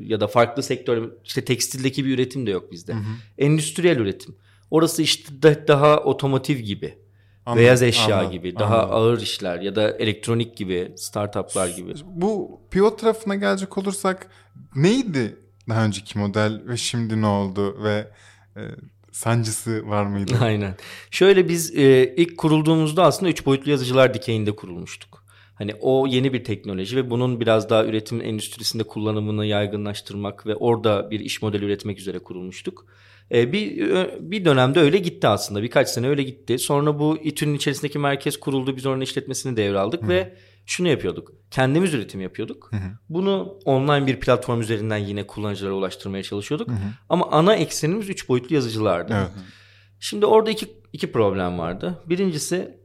ya 0.00 0.20
da 0.20 0.26
farklı 0.26 0.62
sektör 0.62 1.10
işte 1.24 1.44
tekstildeki 1.44 2.04
bir 2.04 2.14
üretim 2.14 2.46
de 2.46 2.50
yok 2.50 2.72
bizde. 2.72 2.94
Endüstriyel 3.38 3.96
üretim. 3.96 4.34
Orası 4.70 5.02
işte 5.02 5.42
da- 5.42 5.68
daha 5.68 5.96
otomotiv 5.98 6.56
gibi. 6.56 6.98
Anladım, 7.46 7.62
beyaz 7.62 7.82
eşya 7.82 8.16
anladım, 8.16 8.32
gibi, 8.32 8.58
daha 8.58 8.76
anladım. 8.82 8.96
ağır 8.96 9.20
işler 9.20 9.60
ya 9.60 9.76
da 9.76 9.90
elektronik 9.90 10.56
gibi, 10.56 10.92
startuplar 10.96 11.68
gibi. 11.68 11.94
Bu 12.04 12.60
pivot 12.70 12.98
tarafına 12.98 13.34
gelecek 13.34 13.78
olursak 13.78 14.30
neydi 14.76 15.36
daha 15.68 15.84
önceki 15.84 16.18
model 16.18 16.62
ve 16.66 16.76
şimdi 16.76 17.20
ne 17.20 17.26
oldu 17.26 17.84
ve 17.84 18.10
e, 18.56 18.60
sancısı 19.12 19.88
var 19.88 20.04
mıydı? 20.04 20.34
Aynen. 20.40 20.76
Şöyle 21.10 21.48
biz 21.48 21.76
e, 21.76 22.14
ilk 22.16 22.38
kurulduğumuzda 22.38 23.04
aslında 23.04 23.30
üç 23.30 23.46
boyutlu 23.46 23.70
yazıcılar 23.70 24.14
dikeyinde 24.14 24.56
kurulmuştuk. 24.56 25.19
Hani 25.60 25.74
o 25.80 26.06
yeni 26.06 26.32
bir 26.32 26.44
teknoloji 26.44 26.96
ve 26.96 27.10
bunun 27.10 27.40
biraz 27.40 27.70
daha 27.70 27.84
üretim 27.84 28.20
endüstrisinde 28.20 28.82
kullanımını 28.82 29.46
yaygınlaştırmak 29.46 30.46
ve 30.46 30.54
orada 30.54 31.10
bir 31.10 31.20
iş 31.20 31.42
modeli 31.42 31.64
üretmek 31.64 31.98
üzere 31.98 32.18
kurulmuştuk. 32.18 32.86
Ee, 33.32 33.52
bir 33.52 33.90
bir 34.20 34.44
dönemde 34.44 34.80
öyle 34.80 34.98
gitti 34.98 35.28
aslında. 35.28 35.62
Birkaç 35.62 35.88
sene 35.88 36.08
öyle 36.08 36.22
gitti. 36.22 36.58
Sonra 36.58 36.98
bu 36.98 37.18
İTÜ'nün 37.22 37.54
içerisindeki 37.54 37.98
merkez 37.98 38.40
kuruldu. 38.40 38.76
Biz 38.76 38.86
oranın 38.86 39.00
işletmesini 39.00 39.56
devraldık 39.56 40.08
ve 40.08 40.34
şunu 40.66 40.88
yapıyorduk. 40.88 41.32
Kendimiz 41.50 41.94
üretim 41.94 42.20
yapıyorduk. 42.20 42.70
Bunu 43.08 43.58
online 43.64 44.06
bir 44.06 44.20
platform 44.20 44.60
üzerinden 44.60 44.98
yine 44.98 45.26
kullanıcılara 45.26 45.74
ulaştırmaya 45.74 46.22
çalışıyorduk. 46.22 46.68
Ama 47.08 47.30
ana 47.30 47.54
eksenimiz 47.54 48.08
üç 48.08 48.28
boyutlu 48.28 48.54
yazıcılardı. 48.54 49.14
Evet. 49.18 49.30
Şimdi 49.98 50.26
orada 50.26 50.50
iki, 50.50 50.66
iki 50.92 51.12
problem 51.12 51.58
vardı. 51.58 51.98
Birincisi 52.06 52.78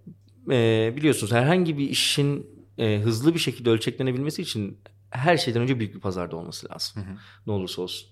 e, 0.51 0.93
biliyorsunuz 0.97 1.33
herhangi 1.33 1.77
bir 1.77 1.89
işin 1.89 2.54
e, 2.77 2.99
hızlı 2.99 3.33
bir 3.33 3.39
şekilde 3.39 3.69
ölçeklenebilmesi 3.69 4.41
için 4.41 4.77
her 5.09 5.37
şeyden 5.37 5.61
önce 5.61 5.79
büyük 5.79 5.95
bir 5.95 5.99
pazarda 5.99 6.35
olması 6.35 6.69
lazım. 6.69 7.03
Ne 7.47 7.53
olursa 7.53 7.81
olsun. 7.81 8.09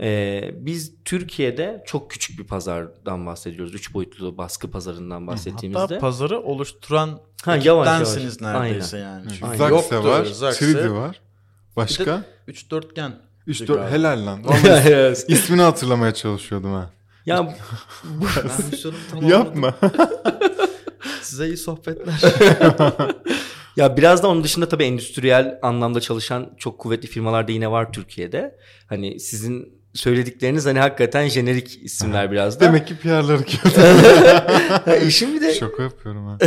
E, 0.00 0.40
biz 0.54 0.92
Türkiye'de 1.04 1.82
çok 1.86 2.10
küçük 2.10 2.38
bir 2.38 2.44
pazardan 2.44 3.26
bahsediyoruz. 3.26 3.74
Üç 3.74 3.94
boyutlu 3.94 4.38
baskı 4.38 4.70
pazarından 4.70 5.26
bahsettiğimizde. 5.26 5.80
Hatta 5.80 5.98
pazarı 5.98 6.40
oluşturan 6.40 7.20
Ha, 7.44 7.56
yavaş 7.56 7.86
yavaş. 7.88 8.40
neredeyse 8.40 8.98
yani. 8.98 9.26
Çünkü 9.30 9.46
Aynen. 9.46 9.68
Yoktu 9.68 10.04
var, 10.04 10.24
Zaxe. 10.24 10.64
3D 10.64 10.92
var. 10.92 11.20
Başka? 11.76 12.24
3 12.48 12.70
dörtgen. 12.70 13.12
3 13.46 13.58
galiba. 13.58 13.74
4 13.74 13.92
helal 13.92 14.26
lan. 14.26 14.44
Vallahi 14.48 15.12
ismini 15.28 15.62
hatırlamaya 15.62 16.14
çalışıyordum 16.14 16.72
ha. 16.72 16.90
ya 17.26 17.46
bu. 18.04 19.26
Yapma. 19.28 19.74
Size 21.22 21.46
iyi 21.46 21.56
sohbetler. 21.56 22.20
Ya 23.76 23.96
biraz 23.96 24.22
da 24.22 24.28
onun 24.28 24.44
dışında 24.44 24.68
tabii 24.68 24.84
endüstriyel 24.84 25.58
anlamda 25.62 26.00
çalışan 26.00 26.54
çok 26.58 26.78
kuvvetli 26.78 27.08
firmalar 27.08 27.48
da 27.48 27.52
yine 27.52 27.70
var 27.70 27.92
Türkiye'de. 27.92 28.56
Hani 28.86 29.20
sizin 29.20 29.84
söyledikleriniz 29.94 30.66
hani 30.66 30.78
hakikaten 30.78 31.28
jenerik 31.28 31.82
isimler 31.82 32.30
biraz 32.30 32.60
da. 32.60 32.64
Demek 32.64 32.86
ki 32.86 32.96
PR'ları 32.96 33.44
kötü. 33.44 33.80
İşin 35.06 35.34
bir 35.34 35.40
de 35.40 35.54
Şaka 35.54 35.82
yapıyorum 35.82 36.26
ha. 36.26 36.38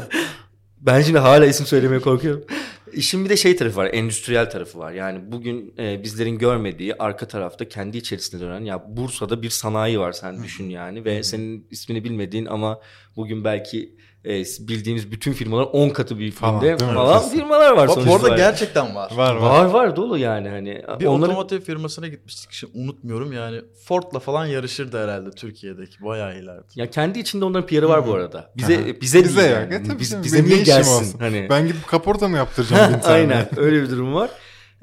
ben 0.80 1.02
şimdi 1.02 1.18
hala 1.18 1.46
isim 1.46 1.66
söylemeye 1.66 2.00
korkuyorum. 2.00 2.44
İşin 2.92 3.24
bir 3.24 3.30
de 3.30 3.36
şey 3.36 3.56
tarafı 3.56 3.76
var, 3.76 3.90
endüstriyel 3.92 4.50
tarafı 4.50 4.78
var. 4.78 4.92
Yani 4.92 5.32
bugün 5.32 5.74
e, 5.78 6.02
bizlerin 6.02 6.38
görmediği 6.38 6.94
arka 6.94 7.28
tarafta 7.28 7.68
kendi 7.68 7.98
içerisinde 7.98 8.42
dönen 8.42 8.64
ya 8.64 8.84
Bursa'da 8.88 9.42
bir 9.42 9.50
sanayi 9.50 10.00
var 10.00 10.12
sen 10.12 10.44
düşün 10.44 10.70
yani 10.70 11.04
ve 11.04 11.22
senin 11.22 11.66
ismini 11.70 12.04
bilmediğin 12.04 12.46
ama 12.46 12.80
bugün 13.16 13.44
belki 13.44 13.96
e, 14.24 14.42
bildiğimiz 14.68 15.12
bütün 15.12 15.32
firmalar 15.32 15.64
10 15.72 15.88
katı 15.88 16.18
büyüklüğünde 16.18 16.72
mi? 16.72 16.78
falan 16.78 17.28
firmalar 17.28 17.70
var 17.72 17.88
Bak 17.88 17.94
sonuçta. 17.94 18.10
bu 18.10 18.16
arada 18.16 18.36
gerçekten 18.36 18.94
var. 18.94 19.12
Var 19.16 19.34
var. 19.36 19.50
Var 19.50 19.64
var 19.64 19.96
dolu 19.96 20.18
yani 20.18 20.48
hani. 20.48 20.82
Bir 21.00 21.06
Onların- 21.06 21.30
otomotiv 21.36 21.60
firmasına 21.60 22.08
gitmiştik. 22.08 22.52
Şimdi 22.52 22.78
unutmuyorum 22.78 23.32
yani. 23.32 23.60
Ford'la 23.84 24.18
falan 24.18 24.46
yarışırdı 24.46 25.02
herhalde 25.04 25.30
Türkiye'deki. 25.30 26.04
Bayağı 26.04 26.38
ileride. 26.38 26.62
Ya 26.74 26.90
kendi 26.90 27.18
içinde 27.18 27.44
onların 27.44 27.66
PR'ı 27.66 27.88
var 27.88 28.06
bu 28.06 28.14
arada. 28.14 28.50
Bize 28.56 28.76
Aha. 28.78 29.00
bize, 29.00 29.24
Bize 29.24 29.42
yani. 29.42 29.74
Ya 29.74 29.82
tabii 29.82 30.00
Biz- 30.00 30.22
bize 30.24 30.44
niye 30.44 30.62
gelsin 30.62 30.92
olsun? 30.92 31.18
hani. 31.18 31.46
Ben 31.50 31.66
gidip 31.66 31.86
kaporta 31.86 32.28
mı 32.28 32.36
yaptıracağım? 32.36 33.00
Aynen 33.04 33.46
öyle 33.56 33.82
bir 33.82 33.90
durum 33.90 34.14
var. 34.14 34.30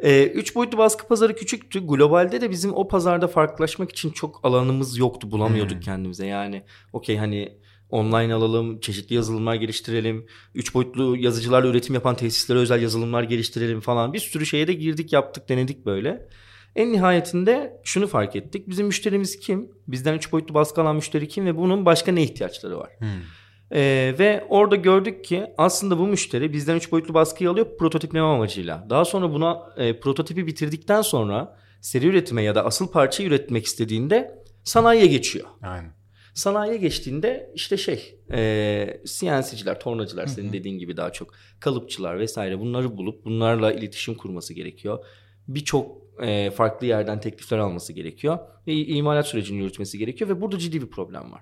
Ee, 0.04 0.24
üç 0.24 0.56
boyutlu 0.56 0.78
baskı 0.78 1.08
pazarı 1.08 1.36
küçüktü. 1.36 1.80
Globalde 1.88 2.42
de 2.42 2.50
bizim 2.52 2.74
o 2.74 2.88
pazarda 2.88 3.28
farklılaşmak 3.28 3.92
için 3.92 4.12
çok 4.12 4.40
alanımız 4.46 4.98
yoktu. 4.98 5.32
Bulamıyorduk 5.32 5.74
Hmm. 5.76 5.82
kendimize. 5.82 6.26
Yani 6.26 6.64
okey 6.94 7.18
hani 7.18 7.58
online 7.90 8.34
alalım, 8.34 8.80
çeşitli 8.80 9.16
yazılımlar 9.16 9.56
geliştirelim. 9.56 10.26
Üç 10.56 10.74
boyutlu 10.74 11.18
yazıcılarla 11.18 11.70
üretim 11.70 11.96
yapan 11.96 12.16
tesislere 12.16 12.60
özel 12.60 12.82
yazılımlar 12.82 13.24
geliştirelim 13.24 13.82
falan. 13.82 14.14
Bir 14.14 14.20
sürü 14.20 14.46
şeye 14.46 14.68
de 14.68 14.74
girdik, 14.74 15.14
yaptık, 15.14 15.50
denedik 15.50 15.86
böyle. 15.86 16.28
En 16.76 16.94
nihayetinde 16.94 17.82
şunu 17.84 18.08
fark 18.08 18.36
ettik. 18.36 18.70
Bizim 18.70 18.88
müşterimiz 18.88 19.40
kim? 19.40 19.72
Bizden 19.88 20.14
üç 20.14 20.32
boyutlu 20.32 20.54
baskı 20.54 20.82
alan 20.82 20.96
müşteri 20.96 21.28
kim 21.28 21.46
ve 21.46 21.58
bunun 21.58 21.86
başka 21.86 22.12
ne 22.12 22.24
ihtiyaçları 22.24 22.78
var? 22.78 22.90
Hmm. 23.00 23.08
Ee, 23.72 24.16
ve 24.20 24.46
orada 24.50 24.76
gördük 24.76 25.26
ki 25.26 25.46
aslında 25.58 25.98
bu 25.98 26.08
müşteri 26.08 26.54
bizden 26.54 26.76
3 26.76 26.92
boyutlu 26.92 27.14
baskıyı 27.14 27.50
alıyor 27.50 27.78
prototipleme 27.80 28.26
amacıyla. 28.26 28.88
Daha 28.90 29.06
sonra 29.06 29.34
buna 29.34 29.74
e, 29.78 30.00
prototipi 30.00 30.48
bitirdikten 30.48 31.02
sonra 31.02 31.58
seri 31.82 32.08
üretime 32.08 32.44
ya 32.44 32.56
da 32.56 32.66
asıl 32.66 32.92
parçayı 32.92 33.30
üretmek 33.30 33.66
istediğinde 33.66 34.44
sanayiye 34.64 35.08
geçiyor. 35.08 35.48
Aynen. 35.62 35.99
Sanayiye 36.34 36.78
geçtiğinde 36.78 37.52
işte 37.56 37.78
şey 37.78 38.20
e, 38.32 39.02
CNC'ciler, 39.06 39.80
tornacılar 39.80 40.28
senin 40.28 40.54
dediğin 40.54 40.80
gibi 40.80 40.98
daha 40.98 41.12
çok 41.12 41.34
kalıpçılar 41.60 42.20
vesaire 42.20 42.60
bunları 42.60 42.98
bulup 42.98 43.26
bunlarla 43.26 43.74
iletişim 43.74 44.16
kurması 44.16 44.54
gerekiyor. 44.54 45.06
Birçok 45.48 45.98
e, 46.22 46.52
farklı 46.52 46.88
yerden 46.88 47.20
teklifler 47.20 47.58
alması 47.58 47.94
gerekiyor 47.94 48.40
ve 48.68 48.74
imalat 48.74 49.28
sürecini 49.28 49.58
yürütmesi 49.58 49.98
gerekiyor 49.98 50.30
ve 50.30 50.42
burada 50.42 50.58
ciddi 50.58 50.82
bir 50.82 50.90
problem 50.90 51.32
var. 51.32 51.42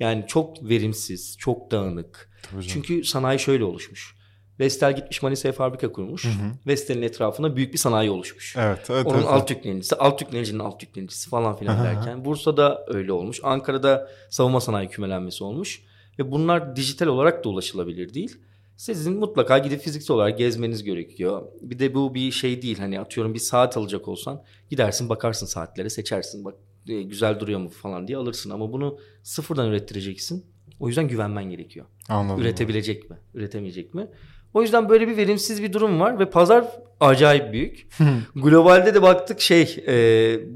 Yani 0.00 0.24
çok 0.26 0.68
verimsiz, 0.68 1.36
çok 1.38 1.70
dağınık. 1.70 2.30
Tabii 2.42 2.62
canım. 2.62 2.68
Çünkü 2.68 3.04
sanayi 3.04 3.38
şöyle 3.38 3.64
oluşmuş. 3.64 4.16
Vestel 4.60 4.96
gitmiş 4.96 5.22
Manisa'ya 5.22 5.52
fabrika 5.52 5.92
kurmuş. 5.92 6.26
Vestel'in 6.66 7.02
etrafına 7.02 7.56
büyük 7.56 7.72
bir 7.72 7.78
sanayi 7.78 8.10
oluşmuş. 8.10 8.56
Evet, 8.58 8.90
evet, 8.90 9.06
Onun 9.06 9.18
evet. 9.18 9.26
alt 9.28 9.50
yüklenicisi, 9.50 9.96
alt 9.96 10.20
yüklenicinin 10.20 10.58
alt 10.58 10.82
yüklenicisi 10.82 11.30
falan 11.30 11.56
filan 11.56 11.74
Aha. 11.76 11.84
derken. 11.84 12.24
Bursa'da 12.24 12.84
öyle 12.88 13.12
olmuş. 13.12 13.40
Ankara'da 13.42 14.10
savunma 14.30 14.60
sanayi 14.60 14.88
kümelenmesi 14.88 15.44
olmuş. 15.44 15.82
Ve 16.18 16.30
bunlar 16.30 16.76
dijital 16.76 17.06
olarak 17.06 17.44
da 17.44 17.48
ulaşılabilir 17.48 18.14
değil. 18.14 18.36
Sizin 18.76 19.18
mutlaka 19.18 19.58
gidip 19.58 19.80
fiziksel 19.80 20.14
olarak 20.14 20.38
gezmeniz 20.38 20.84
gerekiyor. 20.84 21.42
Bir 21.60 21.78
de 21.78 21.94
bu 21.94 22.14
bir 22.14 22.30
şey 22.30 22.62
değil. 22.62 22.78
Hani 22.78 23.00
atıyorum 23.00 23.34
bir 23.34 23.38
saat 23.38 23.76
alacak 23.76 24.08
olsan 24.08 24.42
gidersin 24.70 25.08
bakarsın 25.08 25.46
saatlere 25.46 25.90
seçersin. 25.90 26.44
Bak 26.44 26.54
e, 26.88 27.02
güzel 27.02 27.40
duruyor 27.40 27.60
mu 27.60 27.68
falan 27.68 28.08
diye 28.08 28.18
alırsın. 28.18 28.50
Ama 28.50 28.72
bunu 28.72 28.98
sıfırdan 29.22 29.68
ürettireceksin. 29.68 30.46
O 30.80 30.88
yüzden 30.88 31.08
güvenmen 31.08 31.50
gerekiyor. 31.50 31.86
Anladım. 32.08 32.40
Üretebilecek 32.40 33.10
mi? 33.10 33.16
Üretemeyecek 33.34 33.94
mi? 33.94 34.08
O 34.56 34.62
yüzden 34.62 34.88
böyle 34.88 35.08
bir 35.08 35.16
verimsiz 35.16 35.62
bir 35.62 35.72
durum 35.72 36.00
var 36.00 36.18
ve 36.18 36.30
pazar 36.30 36.64
acayip 37.00 37.52
büyük. 37.52 37.88
Globalde 38.36 38.94
de 38.94 39.02
baktık 39.02 39.40
şey 39.40 39.84
e, 39.88 39.94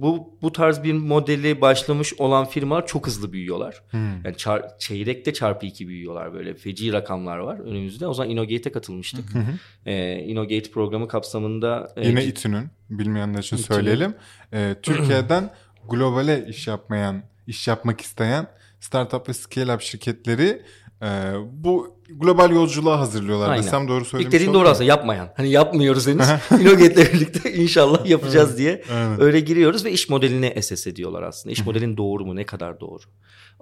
bu 0.03 0.39
bu 0.43 0.53
tarz 0.53 0.83
bir 0.83 0.93
modeli 0.93 1.61
başlamış 1.61 2.15
olan 2.19 2.45
firmalar 2.45 2.87
çok 2.87 3.07
hızlı 3.07 3.33
büyüyorlar. 3.33 3.83
Yani 3.93 4.37
çar, 4.37 4.79
çeyrekte 4.79 5.33
çarpı 5.33 5.67
iki 5.67 5.89
büyüyorlar 5.89 6.35
böyle 6.35 6.55
feci 6.55 6.93
rakamlar 6.93 7.39
var 7.39 7.59
önümüzde. 7.59 8.07
O 8.07 8.15
zaman 8.15 8.31
Innogate'e 8.31 8.73
katılmıştık. 8.73 9.25
E, 9.87 10.19
Innogate 10.19 10.71
programı 10.71 11.09
kapsamında 11.09 11.93
e, 11.97 12.09
Yine 12.09 12.25
İTÜ'nün 12.25 12.69
bilmeyenler 12.91 13.39
için 13.39 13.57
İTÜ'nün. 13.57 13.77
söyleyelim. 13.77 14.15
Ee, 14.53 14.77
Türkiye'den 14.83 15.51
globale 15.91 16.47
iş 16.49 16.67
yapmayan, 16.67 17.23
iş 17.47 17.69
yapmak 17.69 18.01
isteyen 18.01 18.47
startup 18.81 19.29
ve 19.29 19.33
scale-up 19.33 19.81
şirketleri 19.81 20.63
e, 21.03 21.07
bu 21.53 21.97
global 22.11 22.51
yolculuğa 22.51 23.01
hazırlıyorlar 23.01 23.51
Aynen. 23.51 23.65
desem 23.65 23.89
doğru 23.89 24.01
İlk 24.01 24.07
söylemiş 24.07 24.33
dediğin 24.35 24.51
olurum. 24.51 24.61
doğru 24.65 24.71
aslında 24.71 24.89
yapmayan. 24.89 25.29
Hani 25.37 25.51
yapmıyoruz 25.51 26.07
henüz. 26.07 26.27
Innogate'le 26.61 27.13
birlikte 27.15 27.53
inşallah 27.55 28.07
yapacağız 28.07 28.59
diye 28.59 28.83
Aynen. 28.93 29.23
öyle 29.23 29.41
giriyoruz 29.41 29.85
ve 29.85 29.93
iş 29.93 30.09
modelini 30.09 30.63
SS 30.63 30.87
ediyorlar 30.87 31.23
aslında. 31.23 31.53
İş 31.53 31.67
modelin 31.67 31.97
doğru 31.97 32.25
mu? 32.27 32.37
Ne 32.37 32.45
kadar 32.47 32.81
doğru? 32.81 33.03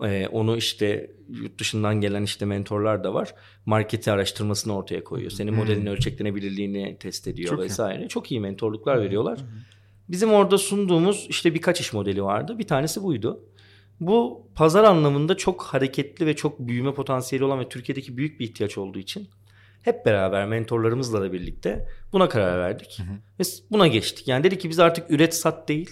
Ee, 0.05 0.29
onu 0.33 0.57
işte 0.57 1.11
yurt 1.29 1.59
dışından 1.61 1.95
gelen 2.01 2.23
işte 2.23 2.45
mentorlar 2.45 3.05
da 3.05 3.15
var. 3.15 3.35
Marketi 3.67 4.13
araştırmasını 4.13 4.77
ortaya 4.77 5.05
koyuyor. 5.05 5.31
Senin 5.31 5.55
modelin 5.55 5.87
ölçeklenebilirliğini 5.87 6.97
test 7.01 7.29
ediyor 7.29 7.49
Çok 7.51 7.59
iyi. 7.59 7.63
vesaire. 7.63 8.09
Çok 8.09 8.31
iyi 8.33 8.41
mentorluklar 8.41 9.01
veriyorlar. 9.03 9.39
Bizim 10.09 10.33
orada 10.33 10.59
sunduğumuz 10.59 11.27
işte 11.29 11.55
birkaç 11.55 11.81
iş 11.81 11.93
modeli 11.93 12.23
vardı. 12.23 12.59
Bir 12.59 12.67
tanesi 12.67 13.03
buydu. 13.03 13.41
Bu 14.01 14.47
pazar 14.55 14.85
anlamında 14.85 15.37
çok 15.37 15.63
hareketli 15.63 16.27
ve 16.27 16.37
çok 16.37 16.59
büyüme 16.59 16.95
potansiyeli 16.95 17.45
olan 17.45 17.61
ve 17.61 17.69
Türkiye'deki 17.69 18.17
büyük 18.17 18.41
bir 18.41 18.45
ihtiyaç 18.45 18.79
olduğu 18.79 18.99
için 18.99 19.29
hep 19.83 20.07
beraber 20.07 20.47
mentorlarımızla 20.47 21.21
da 21.21 21.33
birlikte 21.33 21.89
buna 22.13 22.29
karar 22.29 22.59
verdik. 22.59 23.01
Ve 23.41 23.45
buna 23.71 23.87
geçtik. 23.87 24.29
Yani 24.29 24.45
dedik 24.45 24.61
ki 24.61 24.71
biz 24.71 24.79
artık 24.79 25.11
üret 25.11 25.35
sat 25.35 25.69
değil, 25.69 25.91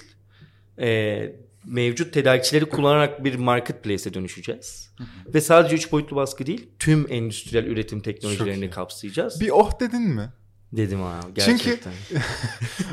e, 0.81 1.33
mevcut 1.65 2.13
tedarikçileri 2.13 2.65
kullanarak 2.65 3.25
bir 3.25 3.35
marketplace'e 3.35 4.15
dönüşeceğiz. 4.15 4.95
Ve 5.35 5.41
sadece 5.41 5.77
üç 5.77 5.93
boyutlu 5.93 6.17
baskı 6.17 6.47
değil, 6.47 6.69
tüm 6.79 7.07
endüstriyel 7.13 7.67
üretim 7.67 8.01
teknolojilerini 8.01 8.71
kapsayacağız. 8.71 9.41
Bir 9.41 9.51
oh 9.51 9.81
dedin 9.81 10.03
mi? 10.03 10.29
Dedim 10.73 11.01
Çünkü- 11.39 11.65
gerçekten. 11.65 11.93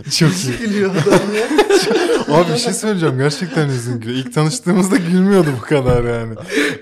Çok 0.12 0.44
iyi. 0.44 0.58
Gülüyor 0.58 0.96
adam 0.96 1.36
ya. 1.36 1.46
Abi 2.36 2.54
bir 2.54 2.58
şey 2.58 2.74
söyleyeceğim. 2.74 3.18
Gerçekten 3.18 3.68
yüzün 3.68 4.00
gülüyor. 4.00 4.18
İlk 4.26 4.34
tanıştığımızda 4.34 4.98
gülmüyordu 4.98 5.50
bu 5.58 5.62
kadar 5.62 6.04
yani. 6.04 6.36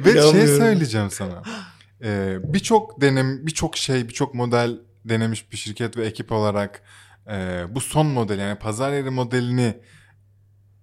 Ve 0.05 0.13
şey 0.31 0.47
söyleyeceğim 0.47 1.11
sana. 1.11 1.43
Ee, 2.03 2.37
birçok 2.43 3.01
denem, 3.01 3.47
birçok 3.47 3.77
şey, 3.77 4.07
birçok 4.09 4.33
model 4.33 4.79
denemiş 5.05 5.51
bir 5.51 5.57
şirket 5.57 5.97
ve 5.97 6.05
ekip 6.05 6.31
olarak 6.31 6.81
e, 7.27 7.63
bu 7.69 7.81
son 7.81 8.07
model 8.07 8.39
yani 8.39 8.59
pazar 8.59 8.93
yeri 8.93 9.09
modelini 9.09 9.77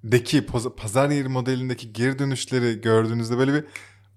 deki 0.05 0.47
pazar 0.77 1.11
yeri 1.11 1.29
modelindeki 1.29 1.93
geri 1.93 2.19
dönüşleri 2.19 2.81
gördüğünüzde 2.81 3.39
böyle 3.39 3.55
bir 3.55 3.65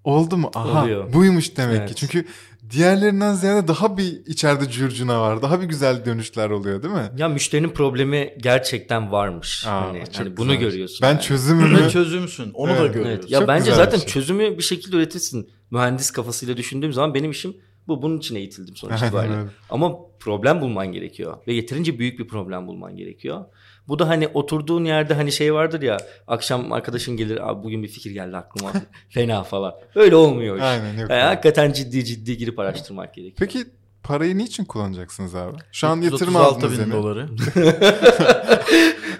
Oldu 0.03 0.38
mu? 0.38 0.51
Aha 0.55 0.84
Oluyor. 0.84 1.13
buymuş 1.13 1.58
demek 1.58 1.77
Evet. 1.79 1.89
ki. 1.89 1.96
Çünkü 1.96 2.25
diğerlerinden 2.70 3.34
ziyade 3.34 3.67
daha 3.67 3.98
bir 3.98 4.25
içeride 4.25 4.70
curcuna 4.70 5.22
var. 5.22 5.41
Daha 5.41 5.62
bir 5.62 5.65
güzel 5.65 6.05
dönüşler 6.05 6.50
oluyor 6.50 6.84
değil 6.84 6.93
mi? 6.93 7.12
Ya 7.17 7.27
müşterinin 7.27 7.70
problemi 7.70 8.34
gerçekten 8.38 9.12
varmış. 9.12 9.67
Aa, 9.67 9.81
hani, 9.88 10.03
hani 10.15 10.38
bunu 10.38 10.55
görüyorsun. 10.60 11.00
Ben 11.01 11.08
yani. 11.12 11.22
çözümümü 11.22 11.89
çözümsün. 11.89 12.51
Onu 12.53 12.72
da 12.72 12.75
Evet. 12.77 12.93
görüyoruz. 12.93 13.20
Evet. 13.22 13.31
Ya 13.31 13.39
Çok 13.39 13.48
bence 13.48 13.72
zaten 13.72 13.93
bir 14.00 14.05
şey. 14.05 14.13
çözümü 14.13 14.58
bir 14.58 14.63
şekilde 14.63 14.96
üretirsin. 14.96 15.50
Mühendis 15.72 16.12
kafasıyla 16.12 16.58
düşündüğüm 16.58 16.93
zaman 16.93 17.13
benim 17.13 17.31
işim 17.31 17.58
bu. 17.88 18.01
Bunun 18.01 18.17
için 18.17 18.36
eğitildim 18.36 18.75
sonuç 18.75 19.01
itibariyle. 19.01 19.36
Ama 19.70 19.96
problem 20.20 20.62
bulman 20.62 20.91
gerekiyor. 20.91 21.38
Ve 21.48 21.53
yeterince 21.53 22.00
büyük 22.00 22.20
bir 22.20 22.27
problem 22.27 22.67
bulman 22.67 22.96
gerekiyor. 22.96 23.46
Bu 23.91 24.00
da 24.00 24.07
hani 24.07 24.27
oturduğun 24.27 24.86
yerde 24.86 25.13
hani 25.13 25.31
şey 25.31 25.53
vardır 25.53 25.81
ya 25.81 25.98
akşam 26.27 26.71
arkadaşın 26.71 27.17
gelir 27.17 27.50
abi 27.50 27.63
bugün 27.63 27.83
bir 27.83 27.88
fikir 27.88 28.12
geldi 28.12 28.38
aklıma 28.38 28.71
fena 29.10 29.43
falan. 29.43 29.74
Öyle 29.95 30.15
olmuyor 30.15 30.57
iş. 30.57 30.63
Aynen, 30.63 30.98
yok 30.98 31.10
Yani 31.10 31.21
hakikaten 31.21 31.74
ciddi 31.74 32.05
ciddi 32.05 32.38
girip 32.38 32.60
araştırmak 32.60 33.13
gerekiyor. 33.13 33.38
Peki 33.38 33.65
parayı 34.03 34.38
niçin 34.38 34.65
kullanacaksınız 34.65 35.36
abi? 35.36 35.57
Şu 35.71 35.88
an 35.88 36.01
yatırım 36.01 36.36
36 36.36 36.55
aldınız 36.55 36.79
bin 36.79 36.91
doları. 36.91 37.27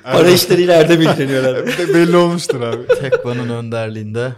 Para 0.04 0.30
işleriyle 0.30 0.74
Erdem 0.74 1.02
ilgileniyorlar. 1.02 1.66
Belli 1.66 2.18
olmuştur 2.18 2.62
abi. 2.62 2.88
Tekvan'ın 2.88 3.50
önderliğinde. 3.50 4.32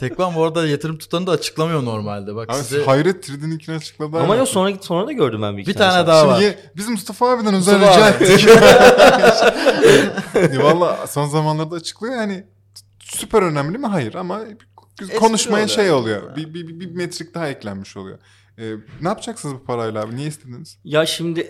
Tekvan 0.00 0.34
bu 0.34 0.44
arada 0.44 0.66
yatırım 0.66 0.98
tutanı 0.98 1.26
da 1.26 1.30
açıklamıyor 1.30 1.84
normalde. 1.84 2.34
Bak 2.34 2.50
Abi 2.50 2.56
size 2.56 2.84
Hayret 2.84 3.22
Trid'in 3.22 3.76
açıkladı. 3.76 4.18
Ama 4.18 4.36
yok 4.36 4.48
sonra 4.48 4.72
sonra 4.80 5.06
da 5.06 5.12
gördüm 5.12 5.42
ben 5.42 5.56
bir, 5.56 5.66
bir 5.66 5.74
tane 5.74 5.92
saat. 5.92 6.06
daha 6.06 6.28
var. 6.28 6.40
Şimdi 6.40 6.58
biz 6.76 6.88
Mustafa 6.88 7.30
abiden 7.30 7.54
özel 7.54 7.80
rica 7.80 8.08
ettik. 8.08 8.48
Valla 10.62 11.06
son 11.06 11.26
zamanlarda 11.26 11.74
açıklıyor 11.74 12.14
yani 12.14 12.46
süper 13.00 13.42
önemli 13.42 13.78
mi? 13.78 13.86
Hayır 13.86 14.14
ama 14.14 14.40
konuşmaya 15.18 15.68
şey 15.68 15.92
oluyor. 15.92 16.36
Bir, 16.36 16.54
bir, 16.54 16.68
bir, 16.68 16.80
bir 16.80 16.90
metrik 16.90 17.34
daha 17.34 17.48
eklenmiş 17.48 17.96
oluyor. 17.96 18.18
Ee, 18.60 18.74
ne 19.00 19.08
yapacaksınız 19.08 19.54
bu 19.54 19.64
parayla 19.64 20.02
abi? 20.02 20.16
Niye 20.16 20.28
istediniz? 20.28 20.78
Ya 20.84 21.06
şimdi 21.06 21.40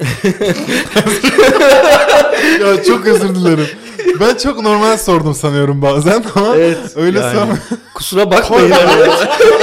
ya 2.60 2.82
çok 2.84 3.06
özür 3.06 3.34
dilerim. 3.34 3.66
Ben 4.20 4.36
çok 4.36 4.62
normal 4.62 4.96
sordum 4.96 5.34
sanıyorum 5.34 5.82
bazen 5.82 6.24
ama 6.34 6.56
evet, 6.56 6.78
öyle 6.96 7.20
yani, 7.20 7.34
san. 7.34 7.58
Kusura 7.94 8.30
bakmayın. 8.30 8.70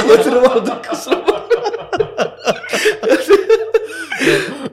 Yatırım 0.08 0.44
aldık 0.44 0.90
kusura 0.90 1.28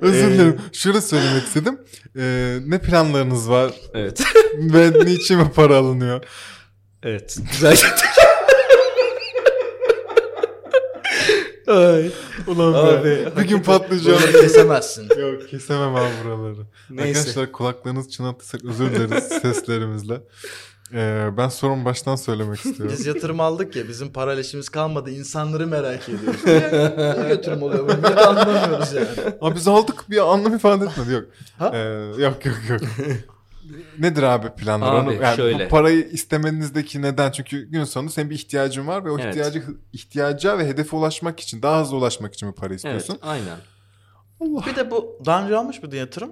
özür 0.01 0.32
dilerim. 0.32 0.62
Şöyle 0.74 1.01
söylemek 1.01 1.44
istedim. 1.44 1.79
Ee, 2.17 2.58
ne 2.65 2.79
planlarınız 2.79 3.50
var 3.50 3.72
Evet. 3.94 4.22
ve 4.58 5.05
niçin 5.05 5.39
bu 5.39 5.51
para 5.51 5.75
alınıyor? 5.75 6.24
Evet. 7.03 7.38
Güzel. 7.51 7.77
Ay. 11.68 12.12
Ulan 12.48 12.74
be. 12.74 12.78
Abi, 12.78 13.38
bir 13.38 13.48
gün 13.48 13.60
patlayacağım. 13.60 14.18
Buraları 14.18 14.42
kesemezsin. 14.42 15.10
Yok 15.20 15.50
kesemem 15.50 15.96
abi 15.96 16.10
buraları. 16.26 16.62
Neyse. 16.90 17.20
Arkadaşlar 17.20 17.52
kulaklarınız 17.52 18.10
çınlattıysak 18.10 18.66
özür 18.66 18.92
dileriz 18.92 19.24
seslerimizle. 19.42 20.22
Ee, 20.94 21.30
ben 21.38 21.50
sorun 21.50 21.86
baştan 21.86 22.16
söylemek 22.16 22.66
istiyorum. 22.66 22.96
Biz 22.98 23.06
yatırım 23.06 23.40
aldık 23.40 23.76
ya 23.76 23.88
bizim 23.88 24.12
işimiz 24.40 24.70
kalmadı. 24.70 25.12
İnsanları 25.12 25.68
merak 25.68 26.10
ediyoruz. 26.10 26.40
Niye 26.46 27.30
yatırım 27.30 27.64
oluyor? 27.64 27.88
Bunu 27.90 28.28
anlamıyoruz 28.28 28.94
yani. 28.94 29.08
Abi 29.42 29.56
biz 29.56 29.68
aldık 29.68 30.10
bir 30.10 30.34
anlam 30.34 30.56
ifade 30.56 30.86
etmedi 30.86 31.14
yok. 31.14 31.24
Ha? 31.58 31.72
Ee, 31.74 32.22
yok 32.24 32.46
yok 32.46 32.56
yok. 32.70 32.82
Nedir 34.00 34.24
abi 34.24 34.48
planlar? 34.56 34.94
Abi, 34.94 35.10
Onu, 35.10 35.14
yani 35.24 35.36
şöyle. 35.36 35.66
Bu 35.66 35.70
parayı 35.70 36.10
istemenizdeki 36.12 37.02
neden? 37.02 37.32
Çünkü 37.32 37.70
gün 37.72 37.84
sonu 37.84 38.10
senin 38.10 38.30
bir 38.30 38.36
ihtiyacın 38.36 38.88
var 38.88 39.06
ve 39.06 39.12
o 39.12 39.20
Evet. 39.20 39.28
ihtiyacı 39.36 39.64
ihtiyaca 39.94 40.58
ve 40.58 40.68
hedefe 40.68 40.96
ulaşmak 40.96 41.40
için, 41.40 41.62
daha 41.62 41.82
hızlı 41.82 41.98
ulaşmak 41.98 42.34
için 42.34 42.52
parayı 42.52 42.80
Evet, 42.86 43.02
istiyorsun. 43.02 43.18
aynen. 43.22 43.58
Bir 44.42 44.76
de 44.76 44.92
bu 44.92 45.20
daha 45.26 45.44
önce 45.44 45.56
almış 45.58 45.82
mıydın 45.82 45.98
yatırım? 45.98 46.32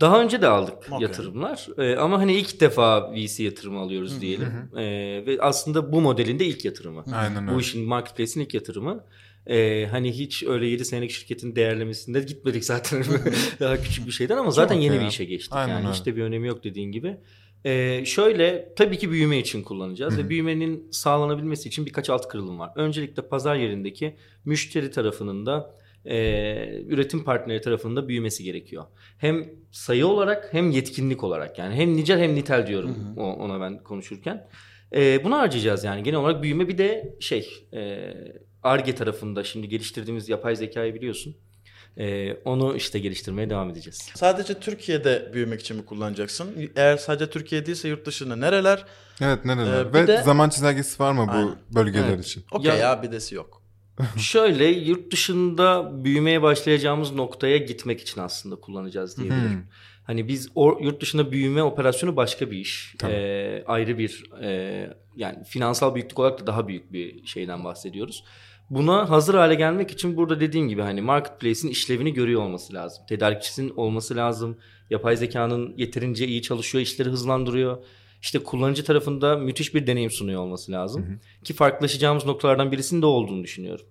Daha 0.00 0.20
önce 0.22 0.42
de 0.42 0.46
aldık 0.48 0.74
Okey. 0.90 0.98
yatırımlar 1.00 1.68
Ee, 1.78 1.96
ama 1.96 2.18
hani 2.18 2.32
ilk 2.34 2.60
defa 2.60 3.12
VC 3.14 3.44
yatırımı 3.44 3.78
alıyoruz 3.78 4.20
diyelim 4.20 4.70
Ee, 4.76 4.82
ve 5.26 5.38
aslında 5.40 5.92
bu 5.92 6.00
modelin 6.00 6.38
de 6.38 6.44
ilk 6.44 6.64
yatırımı. 6.64 7.04
Aynen 7.12 7.42
öyle. 7.42 7.54
Bu 7.56 7.60
işin 7.60 7.88
marketplace'in 7.88 8.44
ilk 8.44 8.54
yatırımı. 8.54 9.04
Ee, 9.46 9.88
hani 9.90 10.12
hiç 10.12 10.42
öyle 10.42 10.66
7 10.66 10.84
senelik 10.84 11.10
şirketin 11.10 11.56
değerlemesinde 11.56 12.20
gitmedik 12.20 12.64
zaten 12.64 13.04
daha 13.60 13.82
küçük 13.82 14.06
bir 14.06 14.12
şeyden 14.12 14.36
ama 14.36 14.50
zaten 14.50 14.76
yeni 14.76 15.00
bir 15.00 15.06
işe 15.06 15.24
geçtik. 15.24 15.52
Aynen 15.54 15.72
yani 15.74 15.84
öyle. 15.86 15.92
işte 15.94 16.16
bir 16.16 16.22
önemi 16.22 16.48
yok 16.48 16.64
dediğin 16.64 16.92
gibi. 16.92 17.16
Ee, 17.64 18.02
şöyle 18.06 18.72
tabii 18.76 18.98
ki 18.98 19.10
büyüme 19.10 19.38
için 19.38 19.62
kullanacağız 19.62 20.18
ve 20.18 20.28
büyümenin 20.28 20.88
sağlanabilmesi 20.90 21.68
için 21.68 21.86
birkaç 21.86 22.10
alt 22.10 22.28
kırılım 22.28 22.58
var. 22.58 22.70
Öncelikle 22.76 23.22
pazar 23.28 23.56
yerindeki 23.56 24.16
müşteri 24.44 24.90
tarafının 24.90 25.46
da 25.46 25.74
e, 26.04 26.16
üretim 26.88 27.24
partneri 27.24 27.60
tarafının 27.60 27.96
da 27.96 28.08
büyümesi 28.08 28.44
gerekiyor. 28.44 28.84
Hem 29.18 29.48
sayı 29.70 30.06
olarak 30.06 30.48
hem 30.52 30.70
yetkinlik 30.70 31.24
olarak 31.24 31.58
yani 31.58 31.74
hem 31.74 31.96
nicel 31.96 32.18
hem 32.20 32.34
nitel 32.34 32.66
diyorum 32.66 32.96
o- 33.16 33.32
ona 33.32 33.60
ben 33.60 33.82
konuşurken. 33.82 34.48
E, 34.96 35.24
bunu 35.24 35.36
harcayacağız 35.36 35.84
yani 35.84 36.02
genel 36.02 36.18
olarak 36.18 36.42
büyüme 36.42 36.68
bir 36.68 36.78
de 36.78 37.16
şey 37.20 37.48
e, 37.74 38.12
ARGE 38.62 38.94
tarafında 38.94 39.44
şimdi 39.44 39.68
geliştirdiğimiz 39.68 40.28
yapay 40.28 40.56
zekayı 40.56 40.94
biliyorsun. 40.94 41.36
E, 41.98 42.32
onu 42.34 42.76
işte 42.76 42.98
geliştirmeye 42.98 43.50
devam 43.50 43.70
edeceğiz. 43.70 44.10
Sadece 44.14 44.60
Türkiye'de 44.60 45.30
büyümek 45.34 45.60
için 45.60 45.76
mi 45.76 45.84
kullanacaksın? 45.84 46.70
Eğer 46.76 46.96
sadece 46.96 47.30
Türkiye 47.30 47.66
değilse 47.66 47.88
yurt 47.88 48.06
dışında 48.06 48.36
nereler? 48.36 48.84
Evet 49.20 49.44
nereler? 49.44 49.84
Ee, 49.84 49.92
ve 49.92 50.06
de- 50.06 50.22
zaman 50.22 50.48
çizelgesi 50.48 51.02
var 51.02 51.12
mı 51.12 51.26
bu 51.28 51.32
Aynen. 51.32 51.54
bölgeler 51.74 52.08
Evet. 52.08 52.24
için? 52.24 52.44
Okey 52.52 52.70
Ya- 52.70 52.76
ya, 52.76 53.02
bidesi 53.02 53.34
yok. 53.34 53.62
Şöyle 54.18 54.64
yurt 54.66 55.12
dışında 55.12 55.90
büyümeye 56.04 56.42
başlayacağımız 56.42 57.12
noktaya 57.12 57.56
gitmek 57.56 58.00
için 58.00 58.20
aslında 58.20 58.56
kullanacağız 58.56 59.16
diyebilirim. 59.18 59.50
Hmm. 59.50 59.62
Hani 60.04 60.28
biz 60.28 60.48
o, 60.54 60.78
yurt 60.82 61.00
dışında 61.02 61.32
büyüme 61.32 61.62
operasyonu 61.62 62.16
başka 62.16 62.50
bir 62.50 62.56
iş. 62.58 62.94
Tabii. 62.98 63.12
Ee, 63.12 63.64
ayrı 63.66 63.98
bir 63.98 64.30
e, 64.42 64.90
yani 65.16 65.44
finansal 65.44 65.94
büyüklük 65.94 66.18
olarak 66.18 66.40
da 66.40 66.46
daha 66.46 66.68
büyük 66.68 66.92
bir 66.92 67.26
şeyden 67.26 67.64
bahsediyoruz. 67.64 68.24
Buna 68.72 69.10
hazır 69.10 69.34
hale 69.34 69.54
gelmek 69.54 69.90
için 69.90 70.16
burada 70.16 70.40
dediğim 70.40 70.68
gibi 70.68 70.82
hani 70.82 71.00
marketplace'in 71.00 71.72
işlevini 71.72 72.12
görüyor 72.12 72.42
olması 72.42 72.74
lazım. 72.74 73.04
Tedarikçisinin 73.08 73.72
olması 73.76 74.16
lazım. 74.16 74.58
Yapay 74.90 75.16
zekanın 75.16 75.74
yeterince 75.76 76.26
iyi 76.26 76.42
çalışıyor, 76.42 76.82
işleri 76.82 77.08
hızlandırıyor. 77.08 77.78
İşte 78.22 78.38
kullanıcı 78.38 78.84
tarafında 78.84 79.36
müthiş 79.36 79.74
bir 79.74 79.86
deneyim 79.86 80.10
sunuyor 80.10 80.40
olması 80.40 80.72
lazım. 80.72 81.20
Ki 81.44 81.54
farklılaşacağımız 81.54 82.26
noktalardan 82.26 82.72
birisinin 82.72 83.02
de 83.02 83.06
olduğunu 83.06 83.44
düşünüyorum. 83.44 83.84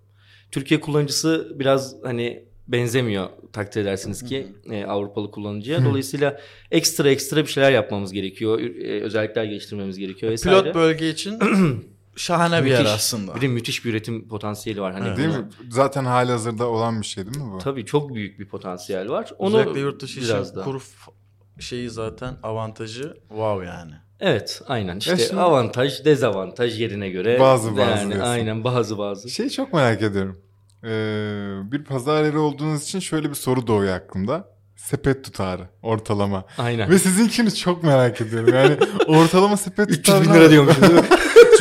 Türkiye 0.51 0.79
kullanıcısı 0.79 1.51
biraz 1.55 1.95
hani 2.03 2.43
benzemiyor 2.67 3.29
takdir 3.53 3.81
edersiniz 3.81 4.23
ki 4.23 4.47
e, 4.71 4.85
Avrupalı 4.85 5.31
kullanıcıya. 5.31 5.85
Dolayısıyla 5.85 6.39
ekstra 6.71 7.09
ekstra 7.09 7.41
bir 7.43 7.49
şeyler 7.49 7.71
yapmamız 7.71 8.11
gerekiyor. 8.11 8.59
E, 8.59 9.01
özellikler 9.01 9.43
geliştirmemiz 9.43 9.97
gerekiyor 9.97 10.31
vesaire. 10.31 10.61
Pilot 10.61 10.75
bölge 10.75 11.09
için 11.09 11.39
şahane 12.15 12.65
bir 12.65 12.69
yer 12.69 12.79
Müthiş. 12.79 12.95
aslında. 12.95 13.35
Bir 13.35 13.41
de 13.41 13.47
müthiş 13.47 13.85
bir 13.85 13.89
üretim 13.89 14.27
potansiyeli 14.27 14.81
var. 14.81 14.93
Hani 14.93 15.07
Evet. 15.07 15.17
Değil 15.17 15.29
mi? 15.29 15.45
Zaten 15.69 16.05
hali 16.05 16.31
hazırda 16.31 16.65
olan 16.67 17.01
bir 17.01 17.05
şey 17.05 17.25
değil 17.25 17.37
mi 17.37 17.51
bu? 17.53 17.57
Tabii 17.57 17.85
çok 17.85 18.13
büyük 18.15 18.39
bir 18.39 18.47
potansiyel 18.49 19.09
var. 19.09 19.31
Onu 19.37 19.57
Özellikle 19.59 19.79
yurt 19.79 20.01
dışı 20.01 20.21
biraz 20.21 20.47
için 20.47 20.59
da. 20.59 20.63
kur 20.63 20.79
f- 20.79 21.11
şeyi 21.59 21.89
zaten 21.89 22.33
avantajı 22.43 23.17
wow 23.29 23.65
yani. 23.65 23.91
Evet, 24.19 24.61
aynen. 24.67 24.97
İşte 24.97 25.17
şimdi- 25.17 25.41
avantaj, 25.41 26.05
dezavantaj 26.05 26.81
yerine 26.81 27.09
göre. 27.09 27.39
Bazı 27.39 27.71
bazı 27.77 27.81
yani 27.81 28.11
diyorsun. 28.13 28.29
aynen 28.31 28.63
bazı 28.63 28.97
bazı. 28.97 29.29
Şeyi 29.29 29.51
çok 29.51 29.73
merak 29.73 30.01
ediyorum. 30.01 30.41
Ee, 30.83 31.71
bir 31.71 31.83
pazar 31.83 32.23
yeri 32.23 32.37
olduğunuz 32.37 32.83
için 32.83 32.99
şöyle 32.99 33.29
bir 33.29 33.35
soru 33.35 33.67
doğuyor 33.67 33.95
aklımda. 33.95 34.51
Sepet 34.75 35.23
tutarı 35.23 35.69
ortalama. 35.81 36.45
Aynen. 36.57 36.89
Ve 36.89 36.99
sizinkini 36.99 37.55
çok 37.55 37.83
merak 37.83 38.21
ediyorum. 38.21 38.53
Yani 38.53 38.77
ortalama 39.07 39.57
sepet 39.57 39.89
300 39.89 40.01
tutarı. 40.03 40.23
bin 40.25 40.33
lira 40.33 40.49
diyormuşum 40.49 40.81
değil 40.83 40.93
mi? 41.01 41.05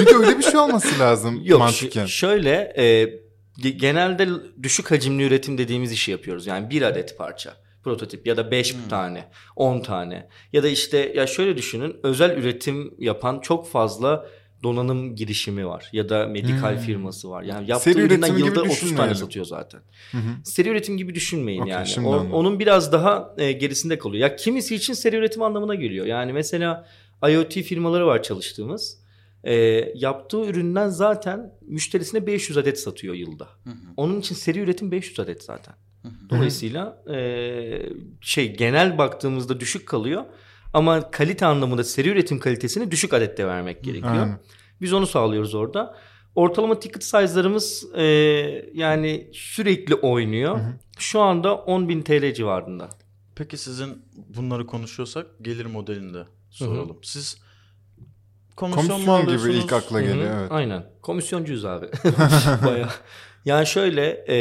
Çünkü 0.08 0.16
öyle 0.26 0.38
bir 0.38 0.42
şey 0.42 0.56
olması 0.60 0.98
lazım 1.00 1.40
Yok 1.44 1.58
mantıken. 1.58 2.06
ş- 2.06 2.12
şöyle 2.12 2.72
e, 2.76 3.04
ge- 3.62 3.68
genelde 3.76 4.28
düşük 4.62 4.90
hacimli 4.90 5.22
üretim 5.24 5.58
dediğimiz 5.58 5.92
işi 5.92 6.10
yapıyoruz. 6.10 6.46
Yani 6.46 6.70
bir 6.70 6.82
adet 6.82 7.18
parça 7.18 7.56
prototip 7.84 8.26
ya 8.26 8.36
da 8.36 8.50
5 8.50 8.74
tane 8.90 9.28
10 9.56 9.80
tane 9.80 10.28
ya 10.52 10.62
da 10.62 10.68
işte 10.68 11.12
ya 11.16 11.26
şöyle 11.26 11.56
düşünün 11.56 11.96
özel 12.02 12.30
üretim 12.36 12.94
yapan 12.98 13.40
çok 13.40 13.68
fazla 13.70 14.26
donanım 14.62 15.16
girişimi 15.16 15.66
var 15.66 15.88
ya 15.92 16.08
da 16.08 16.26
medikal 16.26 16.78
firması 16.78 17.30
var. 17.30 17.42
Yani 17.42 17.70
yaptığı 17.70 17.92
Seri 17.92 18.02
üründen 18.02 18.36
yılda 18.36 18.62
30 18.62 18.96
tane 18.96 19.14
satıyor 19.14 19.44
zaten. 19.44 19.80
Hı 20.12 20.16
hı. 20.18 20.30
Seri 20.44 20.68
üretim 20.68 20.96
gibi 20.96 21.14
düşünmeyin 21.14 21.60
Okey, 21.60 21.72
yani. 21.72 21.88
O- 22.08 22.12
anladım. 22.12 22.32
onun 22.32 22.58
biraz 22.58 22.92
daha 22.92 23.34
e, 23.38 23.52
gerisinde 23.52 23.98
kalıyor. 23.98 24.28
Ya 24.30 24.36
kimisi 24.36 24.74
için 24.74 24.92
seri 24.92 25.16
üretim 25.16 25.42
anlamına 25.42 25.74
geliyor. 25.74 26.06
Yani 26.06 26.32
mesela 26.32 26.86
IoT 27.28 27.52
firmaları 27.52 28.06
var 28.06 28.22
çalıştığımız. 28.22 28.99
E, 29.44 29.54
yaptığı 29.94 30.44
üründen 30.44 30.88
zaten 30.88 31.54
müşterisine 31.62 32.26
500 32.26 32.58
adet 32.58 32.80
satıyor 32.80 33.14
yılda. 33.14 33.48
Onun 33.96 34.20
için 34.20 34.34
seri 34.34 34.58
üretim 34.58 34.90
500 34.90 35.20
adet 35.20 35.42
zaten. 35.44 35.74
Dolayısıyla 36.30 37.02
e, 37.14 37.16
şey 38.20 38.56
genel 38.56 38.98
baktığımızda 38.98 39.60
düşük 39.60 39.88
kalıyor. 39.88 40.24
Ama 40.72 41.10
kalite 41.10 41.46
anlamında 41.46 41.84
seri 41.84 42.08
üretim 42.08 42.38
kalitesini 42.38 42.90
düşük 42.90 43.14
adette 43.14 43.46
vermek 43.46 43.84
gerekiyor. 43.84 44.12
Aynen. 44.12 44.40
Biz 44.80 44.92
onu 44.92 45.06
sağlıyoruz 45.06 45.54
orada. 45.54 45.96
Ortalama 46.34 46.80
ticket 46.80 47.04
size'larımız 47.04 47.86
e, 47.94 48.02
yani 48.74 49.30
sürekli 49.32 49.94
oynuyor. 49.94 50.60
Şu 50.98 51.20
anda 51.20 51.48
10.000 51.48 52.02
TL 52.04 52.34
civarında. 52.34 52.90
Peki 53.36 53.56
sizin 53.56 54.02
bunları 54.36 54.66
konuşuyorsak 54.66 55.26
gelir 55.42 55.66
modelinde 55.66 56.24
soralım. 56.50 56.98
Siz 57.02 57.38
komisyon, 58.60 59.04
Komisyon 59.04 59.38
gibi 59.38 59.58
ilk 59.58 59.72
akla 59.72 60.00
geliyor 60.00 60.40
evet. 60.40 60.52
Aynen. 60.52 60.84
Komisyoncuyuz 61.02 61.64
abi. 61.64 61.86
Bayağı. 62.66 62.88
Yani 63.44 63.66
şöyle 63.66 64.24
e, 64.28 64.36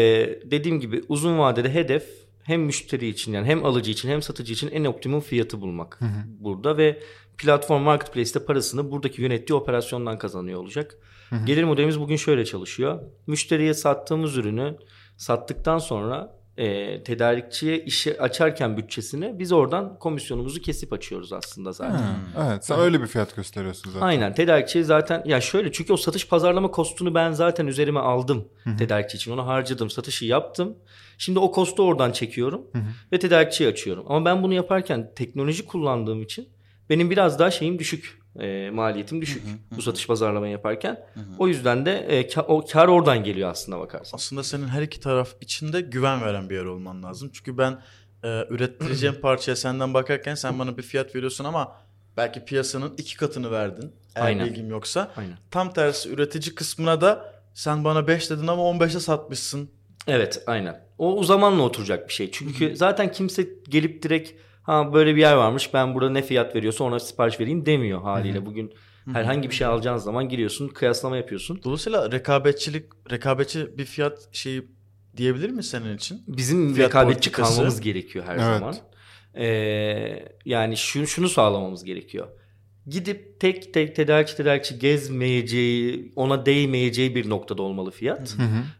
dediğim 0.51 0.79
gibi 0.79 1.01
uzun 1.07 1.39
vadede 1.39 1.73
hedef 1.73 2.03
hem 2.43 2.61
müşteri 2.61 3.07
için 3.07 3.33
yani 3.33 3.47
hem 3.47 3.65
alıcı 3.65 3.91
için 3.91 4.09
hem 4.09 4.21
satıcı 4.21 4.53
için 4.53 4.71
en 4.71 4.85
optimum 4.85 5.21
fiyatı 5.21 5.61
bulmak 5.61 5.99
burada 6.39 6.77
ve 6.77 6.99
platform 7.37 7.81
marketplace'te 7.81 8.45
parasını 8.45 8.91
buradaki 8.91 9.21
yönettiği 9.21 9.57
operasyondan 9.57 10.17
kazanıyor 10.17 10.59
olacak. 10.59 10.97
Gelir 11.45 11.63
modelimiz 11.63 11.99
bugün 11.99 12.15
şöyle 12.15 12.45
çalışıyor. 12.45 13.01
Müşteriye 13.27 13.73
sattığımız 13.73 14.37
ürünü 14.37 14.77
sattıktan 15.17 15.77
sonra 15.77 16.38
e, 16.59 17.03
tedarikçiye 17.03 17.79
işi 17.79 18.21
açarken 18.21 18.77
bütçesini 18.77 19.39
biz 19.39 19.51
oradan 19.51 19.99
komisyonumuzu 19.99 20.61
kesip 20.61 20.93
açıyoruz 20.93 21.33
aslında 21.33 21.71
zaten. 21.71 21.97
Ha, 21.97 22.15
evet 22.49 22.65
sen 22.65 22.79
öyle 22.79 23.01
bir 23.01 23.07
fiyat 23.07 23.35
gösteriyorsun 23.35 23.91
zaten. 23.91 24.07
Aynen 24.07 24.33
tedarikçi 24.33 24.83
zaten 24.83 25.23
ya 25.25 25.41
şöyle 25.41 25.71
çünkü 25.71 25.93
o 25.93 25.97
satış 25.97 26.27
pazarlama 26.27 26.71
kostunu 26.71 27.15
ben 27.15 27.31
zaten 27.31 27.67
üzerime 27.67 27.99
aldım 27.99 28.47
tedarikçi 28.77 29.17
için 29.17 29.31
onu 29.31 29.47
harcadım 29.47 29.89
satışı 29.89 30.25
yaptım. 30.25 30.77
Şimdi 31.17 31.39
o 31.39 31.51
kostu 31.51 31.83
oradan 31.83 32.11
çekiyorum 32.11 32.61
ve 33.11 33.19
tedarikçiye 33.19 33.69
açıyorum. 33.69 34.05
Ama 34.07 34.25
ben 34.25 34.43
bunu 34.43 34.53
yaparken 34.53 35.11
teknoloji 35.15 35.65
kullandığım 35.65 36.21
için 36.21 36.49
benim 36.89 37.09
biraz 37.09 37.39
daha 37.39 37.51
şeyim 37.51 37.79
düşük. 37.79 38.18
E, 38.39 38.69
maliyetim 38.69 39.21
düşük 39.21 39.43
bu 39.77 39.81
satış 39.81 40.07
pazarlama 40.07 40.47
yaparken. 40.47 41.05
O 41.39 41.47
yüzden 41.47 41.85
de 41.85 41.99
e, 41.99 42.21
ka- 42.27 42.45
o 42.45 42.65
kar 42.65 42.87
oradan 42.87 43.23
geliyor 43.23 43.49
aslında 43.49 43.79
bakarsan. 43.79 44.15
Aslında 44.15 44.43
senin 44.43 44.67
her 44.67 44.81
iki 44.81 44.99
taraf 44.99 45.29
içinde 45.41 45.81
güven 45.81 46.21
veren 46.21 46.49
bir 46.49 46.55
yer 46.55 46.65
olman 46.65 47.03
lazım. 47.03 47.29
Çünkü 47.33 47.57
ben 47.57 47.81
e, 48.23 48.45
ürettireceğim 48.49 49.15
parçaya 49.21 49.55
senden 49.55 49.93
bakarken 49.93 50.35
sen 50.35 50.59
bana 50.59 50.77
bir 50.77 50.83
fiyat 50.83 51.15
veriyorsun 51.15 51.45
ama 51.45 51.75
belki 52.17 52.45
piyasanın 52.45 52.93
iki 52.97 53.17
katını 53.17 53.51
verdin. 53.51 53.91
Eğer 54.15 54.25
Aynen. 54.25 54.45
bilgim 54.47 54.69
yoksa. 54.69 55.11
Aynen. 55.17 55.37
Tam 55.51 55.73
tersi 55.73 56.09
üretici 56.09 56.55
kısmına 56.55 57.01
da 57.01 57.33
sen 57.53 57.83
bana 57.83 58.07
5 58.07 58.29
dedin 58.29 58.47
ama 58.47 58.61
15'e 58.63 58.99
satmışsın. 58.99 59.69
Evet 60.07 60.43
aynen. 60.47 60.81
O 60.97 61.23
zamanla 61.23 61.63
oturacak 61.63 62.07
bir 62.07 62.13
şey. 62.13 62.31
Çünkü 62.31 62.75
zaten 62.75 63.11
kimse 63.11 63.47
gelip 63.69 64.03
direkt 64.03 64.31
ha 64.69 64.93
böyle 64.93 65.15
bir 65.15 65.21
yer 65.21 65.33
varmış 65.35 65.73
ben 65.73 65.95
burada 65.95 66.09
ne 66.09 66.21
fiyat 66.21 66.55
veriyorsa 66.55 66.83
ona 66.83 66.99
sipariş 66.99 67.39
vereyim 67.39 67.65
demiyor 67.65 68.01
haliyle. 68.01 68.45
Bugün 68.45 68.73
herhangi 69.13 69.49
bir 69.49 69.55
şey 69.55 69.67
alacağın 69.67 69.97
zaman 69.97 70.29
giriyorsun 70.29 70.67
kıyaslama 70.67 71.17
yapıyorsun. 71.17 71.61
Dolayısıyla 71.63 72.11
rekabetçilik, 72.11 72.85
rekabetçi 73.11 73.77
bir 73.77 73.85
fiyat 73.85 74.29
şeyi 74.31 74.67
diyebilir 75.17 75.49
mi 75.49 75.63
senin 75.63 75.95
için? 75.97 76.23
Bizim 76.27 76.73
Fiyat 76.73 76.89
rekabetçi 76.89 77.15
politikası. 77.15 77.53
kalmamız 77.55 77.81
gerekiyor 77.81 78.25
her 78.25 78.35
Evet. 78.35 78.43
zaman. 78.59 78.75
Ee, 79.35 80.25
yani 80.45 80.77
şunu, 80.77 81.07
şunu 81.07 81.29
sağlamamız 81.29 81.83
gerekiyor. 81.83 82.27
Gidip 82.87 83.39
tek 83.39 83.73
tek 83.73 83.95
tedarikçi 83.95 84.37
tedarikçi 84.37 84.79
gezmeyeceği, 84.79 86.11
ona 86.15 86.45
değmeyeceği 86.45 87.15
bir 87.15 87.29
noktada 87.29 87.61
olmalı 87.61 87.91
fiyat. 87.91 88.35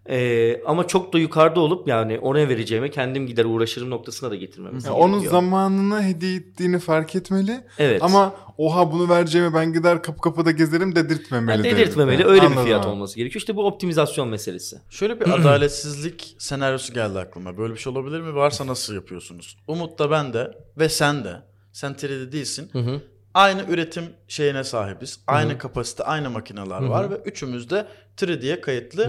Ee, 0.10 0.62
ama 0.66 0.88
çok 0.88 1.14
da 1.14 1.20
yukarıda 1.20 1.60
olup 1.60 1.88
yani 1.88 2.20
oraya 2.20 2.50
vereceğime 2.50 2.92
kendim 2.92 3.28
gider 3.28 3.46
uğraşırım 3.46 3.90
noktasına 3.90 4.32
da 4.32 4.36
getirmemiz 4.36 4.86
Ya 4.86 4.92
gerekiyor. 4.92 5.10
onun 5.10 5.20
zamanını 5.28 6.04
hediye 6.04 6.36
ettiğini 6.36 6.80
fark 6.80 7.16
etmeli. 7.16 7.62
Evet. 7.78 8.04
Ama 8.04 8.36
oha 8.58 8.92
bunu 8.92 9.10
vereceğime 9.10 9.54
ben 9.54 9.74
gider 9.74 10.04
kapı 10.04 10.22
kapıda 10.22 10.52
gezerim 10.52 10.96
dedirtmemeli. 10.96 11.58
Yani 11.58 11.64
de. 11.64 11.78
dedirtmemeli 11.78 12.22
Yani 12.22 12.32
öyle 12.32 12.42
bir 12.42 12.46
anladım 12.46 12.64
fiyat 12.66 12.86
abi. 12.86 12.92
olması 12.92 13.16
gerekiyor. 13.16 13.40
İşte 13.42 13.56
bu 13.56 13.66
optimizasyon 13.68 14.28
meselesi. 14.28 14.78
Şöyle 14.90 15.20
bir 15.20 15.30
adaletsizlik 15.34 16.36
senaryosu 16.40 16.94
geldi 16.94 17.20
aklıma. 17.20 17.58
Böyle 17.58 17.74
bir 17.74 17.80
şey 17.80 17.92
olabilir 17.94 18.22
mi? 18.22 18.36
Varsa 18.36 18.68
nasıl 18.68 18.96
yapıyorsunuz? 18.96 19.58
Umut 19.68 20.00
da 20.00 20.12
ben 20.12 20.34
de 20.34 20.52
ve 20.78 20.90
sen 20.90 21.24
de. 21.24 21.36
Sen 21.72 21.92
3D 21.94 22.32
değilsin. 22.32 22.70
Hı 22.72 22.80
hı. 22.80 23.02
Aynı 23.39 23.63
üretim 23.69 24.04
şeyine 24.28 24.63
sahibiz. 24.63 25.19
Aynı 25.28 25.58
kapasite, 25.58 26.04
aynı 26.04 26.30
makineler 26.30 26.82
var 26.84 27.12
ve 27.12 27.15
üçümüz 27.15 27.69
de 27.69 27.88
3D'ye 28.17 28.62
kayıtlı 28.62 29.04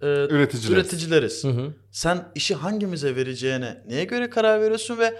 e, 0.00 0.06
Üreticileriz. 0.06 0.70
üreticileriz. 0.70 1.44
Sen 1.90 2.28
işi 2.34 2.54
hangimize 2.54 3.16
vereceğine 3.16 3.82
neye 3.88 4.04
göre 4.04 4.30
karar 4.30 4.60
veriyorsun 4.60 4.98
ve 4.98 5.14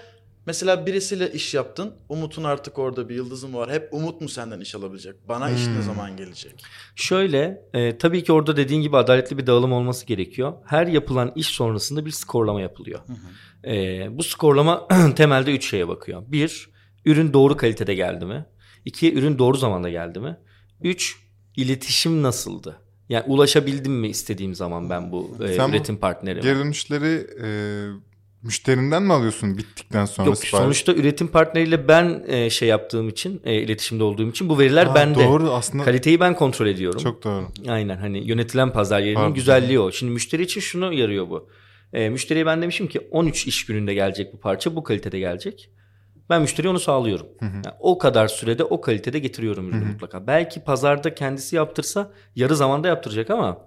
mesela 0.45 0.85
birisiyle 0.85 1.31
iş 1.31 1.53
yaptın. 1.53 1.93
Umut'un 2.09 2.43
artık 2.43 2.79
orada 2.79 3.09
bir 3.09 3.15
yıldızı 3.15 3.47
mı 3.47 3.57
var? 3.57 3.71
Hep 3.71 3.93
Umut 3.93 4.21
mu 4.21 4.29
senden 4.29 4.59
iş 4.59 4.75
alabilecek? 4.75 5.15
Bana 5.29 5.49
iş 5.49 5.67
ne 5.67 5.81
zaman 5.81 6.17
gelecek? 6.17 6.63
Şöyle, 6.95 7.61
e, 7.73 7.97
tabii 7.97 8.23
ki 8.23 8.33
orada 8.33 8.57
dediğin 8.57 8.81
gibi 8.81 8.97
adaletli 8.97 9.37
bir 9.37 9.47
dağılım 9.47 9.71
olması 9.73 10.05
gerekiyor. 10.05 10.53
Her 10.65 10.87
yapılan 10.87 11.31
iş 11.35 11.47
sonrasında 11.47 12.05
bir 12.05 12.11
skorlama 12.11 12.61
yapılıyor. 12.61 12.99
E, 13.67 14.07
bu 14.17 14.23
skorlama 14.23 14.87
temelde 15.15 15.55
üç 15.55 15.69
şeye 15.69 15.87
bakıyor. 15.87 16.23
Bir, 16.27 16.74
ürün 17.05 17.33
doğru 17.33 17.57
kalitede 17.57 17.95
geldi 17.95 18.25
mi? 18.25 18.45
İki, 18.85 19.13
ürün 19.13 19.39
doğru 19.39 19.57
zamanda 19.57 19.89
geldi 19.89 20.19
mi? 20.19 20.37
Üç, 20.81 21.17
iletişim 21.57 22.23
nasıldı? 22.23 22.81
Yani 23.09 23.23
ulaşabildim 23.27 23.93
mi 23.93 24.07
istediğim 24.07 24.55
zaman 24.55 24.89
ben 24.89 25.11
bu 25.11 25.37
e, 25.43 25.47
Sen 25.53 25.69
üretim 25.69 25.97
partnerime? 25.97 26.41
Geri 26.41 26.57
dönüşleri 26.59 27.27
e, 27.43 27.47
müşterinden 28.43 29.03
mi 29.03 29.13
alıyorsun 29.13 29.57
bittikten 29.57 30.05
sonra 30.05 30.27
Yok 30.27 30.37
sipariş? 30.37 30.63
sonuçta 30.63 30.93
üretim 30.93 31.27
partneriyle 31.27 31.87
ben 31.87 32.23
e, 32.27 32.49
şey 32.49 32.67
yaptığım 32.67 33.09
için, 33.09 33.41
e, 33.45 33.55
iletişimde 33.55 34.03
olduğum 34.03 34.29
için 34.29 34.49
bu 34.49 34.59
veriler 34.59 34.85
Ha, 34.85 34.95
bende. 34.95 35.25
Doğru 35.27 35.51
aslında 35.51 35.83
Kaliteyi 35.83 36.19
ben 36.19 36.35
kontrol 36.35 36.67
ediyorum. 36.67 36.99
çok 37.03 37.23
doğru. 37.23 37.47
Aynen 37.67 37.97
hani 37.97 38.27
yönetilen 38.27 38.73
pazar 38.73 38.99
yerinin 38.99 39.15
Pardon. 39.15 39.33
güzelliği 39.33 39.79
o. 39.79 39.91
Şimdi 39.91 40.11
müşteri 40.13 40.43
için 40.43 40.61
şunu 40.61 40.93
yarıyor 40.93 41.29
bu. 41.29 41.49
E, 41.93 42.09
müşteriye 42.09 42.45
ben 42.45 42.61
demişim 42.61 42.87
ki 42.87 42.99
13 43.11 43.47
iş 43.47 43.65
gününde 43.65 43.93
gelecek 43.93 44.33
bu 44.33 44.39
parça 44.39 44.75
bu 44.75 44.83
kalitede 44.83 45.19
gelecek. 45.19 45.69
Ben 46.29 46.41
müşteriye 46.41 46.71
onu 46.71 46.79
sağlıyorum. 46.79 47.27
Yani 47.41 47.65
o 47.79 47.97
kadar 47.97 48.27
sürede 48.27 48.63
o 48.63 48.81
kalitede 48.81 49.19
getiriyorum 49.19 49.69
ürünü 49.69 49.85
mutlaka. 49.85 50.27
Belki 50.27 50.63
pazarda 50.63 51.15
kendisi 51.15 51.55
yaptırsa 51.55 52.11
yarı 52.35 52.55
zamanda 52.55 52.87
yaptıracak 52.87 53.29
ama 53.29 53.57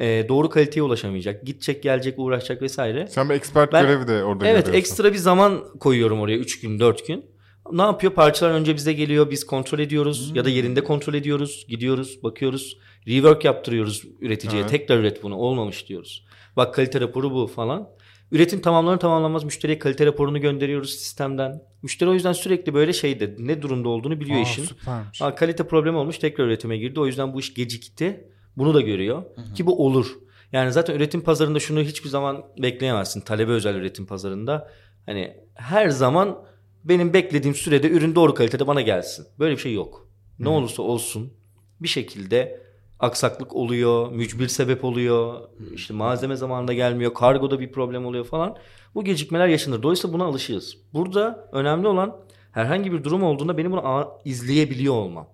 e, 0.00 0.26
doğru 0.28 0.50
kaliteye 0.50 0.82
ulaşamayacak. 0.82 1.46
Gidecek 1.46 1.82
gelecek 1.82 2.18
uğraşacak 2.18 2.62
vesaire. 2.62 3.06
Sen 3.06 3.28
bir 3.28 3.34
expert 3.34 3.72
Ben- 3.72 3.86
görevi 3.86 4.08
de 4.08 4.24
orada 4.24 4.46
Evet 4.46 4.56
görüyorsun. 4.66 4.72
ekstra 4.72 5.12
bir 5.12 5.18
zaman 5.18 5.64
koyuyorum 5.80 6.20
oraya 6.20 6.36
3 6.38 6.60
gün 6.60 6.80
4 6.80 7.06
gün. 7.06 7.24
Ne 7.72 7.82
yapıyor? 7.82 8.12
Parçalar 8.12 8.50
önce 8.54 8.74
bize 8.76 8.92
geliyor. 8.92 9.30
Biz 9.30 9.46
kontrol 9.46 9.78
ediyoruz. 9.78 10.30
Ya 10.36 10.44
da 10.44 10.50
yerinde 10.50 10.84
kontrol 10.84 11.14
ediyoruz. 11.14 11.66
Gidiyoruz, 11.68 12.22
bakıyoruz. 12.22 12.78
Rework 13.06 13.44
yaptırıyoruz 13.44 14.02
üreticiye. 14.20 14.60
Evet. 14.60 14.70
Tekrar 14.70 14.98
üret 14.98 15.22
bunu. 15.22 15.36
Olmamış 15.36 15.88
diyoruz. 15.88 16.26
Bak 16.56 16.74
kalite 16.74 17.00
raporu 17.00 17.30
bu 17.34 17.46
falan. 17.46 17.88
Üretim 18.32 18.60
tamamlanır 18.60 18.98
tamamlanmaz 18.98 19.44
müşteriye 19.44 19.78
kalite 19.78 20.06
raporunu 20.06 20.40
gönderiyoruz 20.40 20.90
sistemden. 20.90 21.62
Müşteri 21.82 22.10
o 22.10 22.14
yüzden 22.14 22.32
sürekli 22.32 22.74
böyle 22.74 22.92
şeyde 22.92 23.34
ne 23.38 23.62
durumda 23.62 23.88
olduğunu 23.88 24.20
biliyor 24.20 24.38
Aa, 24.38 24.42
işin. 24.42 24.64
süpermiş. 24.64 25.20
Ha, 25.20 25.34
kalite 25.34 25.66
problemi 25.66 25.96
olmuş 25.96 26.18
tekrar 26.18 26.44
üretime 26.44 26.76
girdi. 26.78 27.00
O 27.00 27.06
yüzden 27.06 27.34
bu 27.34 27.40
iş 27.40 27.54
gecikti. 27.54 28.28
Bunu 28.56 28.74
da 28.74 28.80
görüyor. 28.80 29.22
Ki 29.54 29.66
bu 29.66 29.86
olur. 29.86 30.18
Yani 30.52 30.72
zaten 30.72 30.94
üretim 30.94 31.20
pazarında 31.20 31.60
şunu 31.60 31.80
hiçbir 31.80 32.08
zaman 32.08 32.44
bekleyemezsin. 32.62 33.20
Talebe 33.20 33.52
özel 33.52 33.74
üretim 33.74 34.06
pazarında. 34.06 34.70
Hani 35.06 35.36
her 35.54 35.88
zaman 35.88 36.44
benim 36.84 37.12
beklediğim 37.12 37.54
sürede 37.54 37.90
ürün 37.90 38.14
doğru 38.14 38.34
kalitede 38.34 38.66
bana 38.66 38.80
gelsin. 38.80 39.26
Böyle 39.38 39.56
bir 39.56 39.60
şey 39.60 39.72
yok. 39.74 40.08
Ne 40.38 40.48
olursa 40.48 40.82
olsun 40.82 41.32
bir 41.80 41.88
şekilde 41.88 42.60
aksaklık 43.00 43.56
oluyor, 43.56 44.12
mücbir 44.12 44.48
sebep 44.48 44.84
oluyor, 44.84 45.40
işte 45.74 45.94
malzeme 45.94 46.36
zamanında 46.36 46.72
gelmiyor, 46.72 47.14
kargoda 47.14 47.60
bir 47.60 47.72
problem 47.72 48.06
oluyor 48.06 48.24
falan. 48.24 48.56
Bu 48.94 49.04
gecikmeler 49.04 49.48
yaşanır. 49.48 49.82
Dolayısıyla 49.82 50.14
buna 50.14 50.24
alışığız. 50.24 50.76
Burada 50.94 51.48
önemli 51.52 51.88
olan 51.88 52.16
herhangi 52.52 52.92
bir 52.92 53.04
durum 53.04 53.22
olduğunda 53.22 53.58
benim 53.58 53.72
bunu 53.72 54.08
izleyebiliyor 54.24 54.94
olmam. 54.94 55.28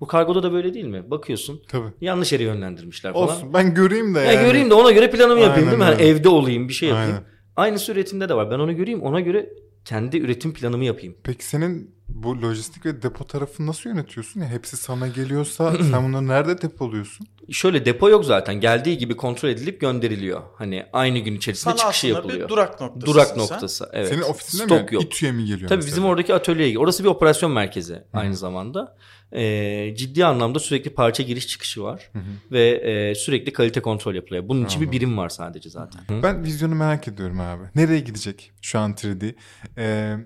Bu 0.00 0.06
kargoda 0.06 0.42
da 0.42 0.52
böyle 0.52 0.74
değil 0.74 0.84
mi? 0.86 1.10
Bakıyorsun 1.10 1.62
Tabii. 1.68 1.88
yanlış 2.00 2.32
yere 2.32 2.42
yönlendirmişler 2.42 3.12
falan. 3.12 3.28
Olsun 3.28 3.54
ben 3.54 3.74
göreyim 3.74 4.14
de 4.14 4.18
Ya 4.20 4.32
yani. 4.32 4.46
göreyim 4.46 4.70
de 4.70 4.74
ona 4.74 4.90
göre 4.90 5.10
planımı 5.10 5.40
yapayım 5.40 5.68
Aynen 5.68 5.80
değil 5.80 5.90
mi? 5.90 5.96
Öyle. 6.02 6.08
evde 6.10 6.28
olayım 6.28 6.68
bir 6.68 6.74
şey 6.74 6.88
yapayım. 6.88 7.10
Aynen. 7.10 7.24
Aynısı 7.56 7.92
üretimde 7.92 8.28
de 8.28 8.34
var. 8.34 8.50
Ben 8.50 8.58
onu 8.58 8.76
göreyim 8.76 9.02
ona 9.02 9.20
göre 9.20 9.50
kendi 9.84 10.18
üretim 10.18 10.52
planımı 10.54 10.84
yapayım. 10.84 11.16
Peki 11.24 11.44
senin 11.44 11.94
bu 12.22 12.42
lojistik 12.42 12.86
ve 12.86 13.02
depo 13.02 13.24
tarafını 13.26 13.66
nasıl 13.66 13.90
yönetiyorsun? 13.90 14.40
Ya 14.40 14.48
hepsi 14.48 14.76
sana 14.76 15.08
geliyorsa 15.08 15.72
sen 15.90 16.04
bunları 16.08 16.28
nerede 16.28 16.62
depoluyorsun? 16.62 17.26
Şöyle 17.50 17.84
depo 17.84 18.08
yok 18.10 18.24
zaten. 18.24 18.60
Geldiği 18.60 18.98
gibi 18.98 19.16
kontrol 19.16 19.48
edilip 19.48 19.80
gönderiliyor. 19.80 20.42
Hani 20.56 20.86
aynı 20.92 21.18
gün 21.18 21.34
içerisinde 21.34 21.70
Sana 21.70 21.76
çıkışı 21.78 22.06
yapılıyor. 22.06 22.40
bir 22.44 22.48
durak 22.48 22.80
noktası. 22.80 23.06
Durak 23.06 23.36
noktası. 23.36 23.88
Evet. 23.92 24.08
Senin 24.08 24.22
ofisinde 24.22 24.62
Stok 24.64 24.90
mi? 24.90 24.94
yok. 24.94 25.04
İTÜ'ye 25.04 25.32
mi 25.32 25.44
geliyor 25.44 25.68
Tabii 25.68 25.76
mesela? 25.76 25.90
bizim 25.90 26.04
oradaki 26.04 26.34
atölyeye 26.34 26.78
Orası 26.78 27.04
bir 27.04 27.08
operasyon 27.08 27.52
merkezi 27.52 28.02
aynı 28.12 28.36
zamanda. 28.36 28.96
Ee, 29.32 29.94
ciddi 29.96 30.24
anlamda 30.24 30.58
sürekli 30.58 30.90
parça 30.94 31.22
giriş 31.22 31.48
çıkışı 31.48 31.82
var. 31.82 32.10
Ve 32.52 32.68
e, 32.70 33.14
sürekli 33.14 33.52
kalite 33.52 33.80
kontrol 33.80 34.14
yapılıyor. 34.14 34.48
Bunun 34.48 34.64
için 34.64 34.82
bir 34.82 34.92
birim 34.92 35.18
var 35.18 35.28
sadece 35.28 35.70
zaten. 35.70 36.02
Ben 36.22 36.44
vizyonu 36.44 36.74
merak 36.74 37.08
ediyorum 37.08 37.40
abi. 37.40 37.62
Nereye 37.74 38.00
gidecek 38.00 38.52
şu 38.62 38.78
an 38.78 38.92
3D? 38.92 39.34
Ee, 39.78 40.16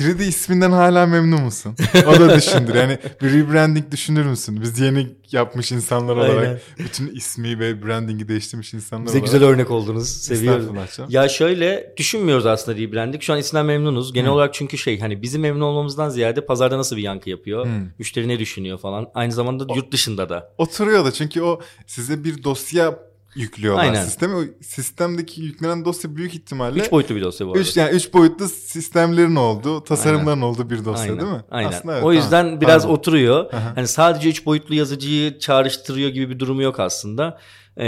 3D 0.00 0.24
isminden 0.24 0.70
hala 0.70 1.06
memnun 1.06 1.42
musun? 1.42 1.74
O 2.06 2.20
da 2.20 2.36
düşündür. 2.36 2.74
Yani 2.74 2.98
bir 3.22 3.32
rebranding 3.32 3.90
düşünür 3.90 4.24
müsün? 4.26 4.60
Biz 4.62 4.78
yeni 4.80 5.08
yapmış 5.32 5.72
insanlar 5.72 6.16
olarak 6.16 6.38
Aynen. 6.38 6.58
bütün 6.78 7.14
ismi 7.14 7.58
ve 7.58 7.86
brandingi 7.86 8.28
değiştirmiş 8.28 8.74
insanlar 8.74 9.06
Bize 9.06 9.18
olarak. 9.18 9.32
güzel 9.32 9.48
örnek 9.48 9.70
oldunuz. 9.70 10.28
Canım. 10.28 10.76
Ya 11.08 11.28
şöyle 11.28 11.94
düşünmüyoruz 11.96 12.46
aslında 12.46 12.78
rebranding. 12.78 13.22
Şu 13.22 13.32
an 13.32 13.38
isimden 13.38 13.66
memnunuz. 13.66 14.12
Genel 14.12 14.28
Hı. 14.28 14.32
olarak 14.32 14.54
çünkü 14.54 14.78
şey 14.78 15.00
hani 15.00 15.22
bizim 15.22 15.40
memnun 15.40 15.60
olmamızdan 15.60 16.08
ziyade 16.08 16.46
pazarda 16.46 16.78
nasıl 16.78 16.96
bir 16.96 17.02
yankı 17.02 17.30
yapıyor? 17.30 17.66
Hı. 17.66 17.70
Müşteri 17.98 18.28
ne 18.28 18.38
düşünüyor 18.38 18.78
falan. 18.78 19.06
Aynı 19.14 19.32
zamanda 19.32 19.74
yurt 19.74 19.92
dışında 19.92 20.28
da. 20.28 20.52
Oturuyor 20.58 21.04
da 21.04 21.12
çünkü 21.12 21.42
o 21.42 21.60
size 21.86 22.24
bir 22.24 22.44
dosya 22.44 22.98
yüklüyorlar 23.34 23.82
Aynen. 23.84 24.04
sisteme. 24.04 24.34
O 24.34 24.42
sistemdeki 24.62 25.42
yüklenen 25.42 25.84
dosya 25.84 26.16
büyük 26.16 26.34
ihtimalle 26.34 26.80
Üç 26.80 26.92
boyutlu 26.92 27.16
bir 27.16 27.22
dosya 27.22 27.46
bu 27.46 27.50
arada. 27.50 27.60
üç, 27.62 27.76
yani 27.76 27.90
üç 27.90 28.12
boyutlu 28.14 28.48
sistemlerin 28.48 29.36
olduğu, 29.36 29.84
tasarımların 29.84 30.40
olduğu 30.40 30.70
bir 30.70 30.84
dosya 30.84 31.02
Aynen. 31.02 31.20
değil 31.20 31.32
mi? 31.32 31.44
Aynen. 31.50 31.68
Aslında 31.68 31.94
evet, 31.94 32.04
o 32.04 32.12
yüzden 32.12 32.44
tamam. 32.44 32.60
biraz 32.60 32.82
Pardon. 32.82 32.94
oturuyor. 32.94 33.52
Aha. 33.52 33.72
Hani 33.74 33.88
sadece 33.88 34.28
üç 34.28 34.46
boyutlu 34.46 34.74
yazıcıyı 34.74 35.38
çağrıştırıyor 35.38 36.10
gibi 36.10 36.30
bir 36.30 36.38
durumu 36.38 36.62
yok 36.62 36.80
aslında. 36.80 37.38
Ee, 37.76 37.84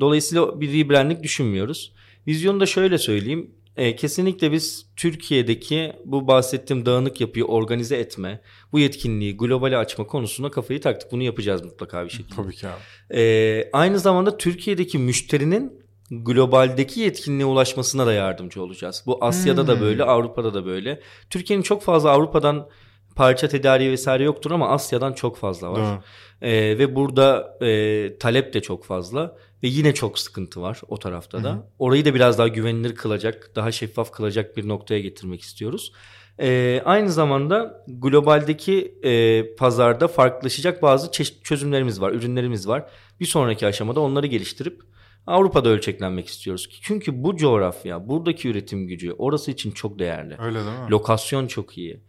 dolayısıyla 0.00 0.60
bir 0.60 0.72
rebranding 0.72 1.22
düşünmüyoruz. 1.22 1.92
Vizyonu 2.26 2.60
da 2.60 2.66
şöyle 2.66 2.98
söyleyeyim. 2.98 3.50
Ee, 3.78 3.96
kesinlikle 3.96 4.52
biz 4.52 4.86
Türkiye'deki 4.96 5.92
bu 6.04 6.26
bahsettiğim 6.26 6.86
dağınık 6.86 7.20
yapıyı 7.20 7.44
organize 7.44 7.96
etme, 7.96 8.40
bu 8.72 8.78
yetkinliği 8.78 9.36
globale 9.36 9.76
açma 9.76 10.06
konusunda 10.06 10.50
kafayı 10.50 10.80
taktık. 10.80 11.12
Bunu 11.12 11.22
yapacağız 11.22 11.62
mutlaka 11.64 12.04
bir 12.04 12.10
şekilde. 12.10 12.34
Tabii 12.34 12.54
ki 12.54 12.66
abi. 12.68 13.18
Ee, 13.20 13.70
aynı 13.72 13.98
zamanda 13.98 14.36
Türkiye'deki 14.36 14.98
müşterinin 14.98 15.72
globaldeki 16.10 17.00
yetkinliğe 17.00 17.44
ulaşmasına 17.46 18.06
da 18.06 18.12
yardımcı 18.12 18.62
olacağız. 18.62 19.02
Bu 19.06 19.24
Asya'da 19.24 19.66
da 19.66 19.74
Hmm. 19.74 19.80
böyle, 19.80 20.04
Avrupa'da 20.04 20.54
da 20.54 20.66
böyle. 20.66 21.00
Türkiye'nin 21.30 21.62
çok 21.62 21.82
fazla 21.82 22.10
Avrupa'dan 22.10 22.68
parça 23.16 23.48
tedariği 23.48 23.90
vesaire 23.90 24.24
yoktur 24.24 24.50
ama 24.50 24.68
Asya'dan 24.68 25.12
çok 25.12 25.36
fazla 25.36 25.72
var. 25.72 25.78
Doğru. 25.78 26.02
Ee, 26.42 26.78
ve 26.78 26.94
burada 26.94 27.58
e, 27.62 28.18
talep 28.18 28.54
de 28.54 28.62
çok 28.62 28.84
fazla 28.84 29.36
ve 29.62 29.68
yine 29.68 29.94
çok 29.94 30.18
sıkıntı 30.18 30.62
var 30.62 30.80
o 30.88 30.98
tarafta 30.98 31.44
da. 31.44 31.50
Hı 31.50 31.54
hı. 31.54 31.62
Orayı 31.78 32.04
da 32.04 32.14
biraz 32.14 32.38
daha 32.38 32.48
güvenilir 32.48 32.94
kılacak, 32.94 33.50
daha 33.56 33.72
şeffaf 33.72 34.12
kılacak 34.12 34.56
bir 34.56 34.68
noktaya 34.68 35.00
getirmek 35.00 35.40
istiyoruz. 35.40 35.92
Ee, 36.40 36.82
aynı 36.84 37.10
zamanda 37.10 37.84
globaldeki 37.88 38.98
e, 39.02 39.54
pazarda 39.54 40.08
farklılaşacak 40.08 40.82
bazı 40.82 41.10
çözümlerimiz 41.42 42.00
var, 42.00 42.12
ürünlerimiz 42.12 42.68
var. 42.68 42.90
Bir 43.20 43.26
sonraki 43.26 43.66
aşamada 43.66 44.00
onları 44.00 44.26
geliştirip 44.26 44.82
Avrupa'da 45.26 45.68
ölçeklenmek 45.68 46.26
istiyoruz. 46.26 46.80
Çünkü 46.82 47.22
bu 47.22 47.36
coğrafya, 47.36 48.08
buradaki 48.08 48.48
üretim 48.48 48.86
gücü 48.86 49.12
orası 49.12 49.50
için 49.50 49.70
çok 49.70 49.98
değerli. 49.98 50.36
Öyle 50.38 50.58
değil 50.58 50.66
mi? 50.66 50.90
Lokasyon 50.90 51.46
çok 51.46 51.78
iyi. 51.78 52.00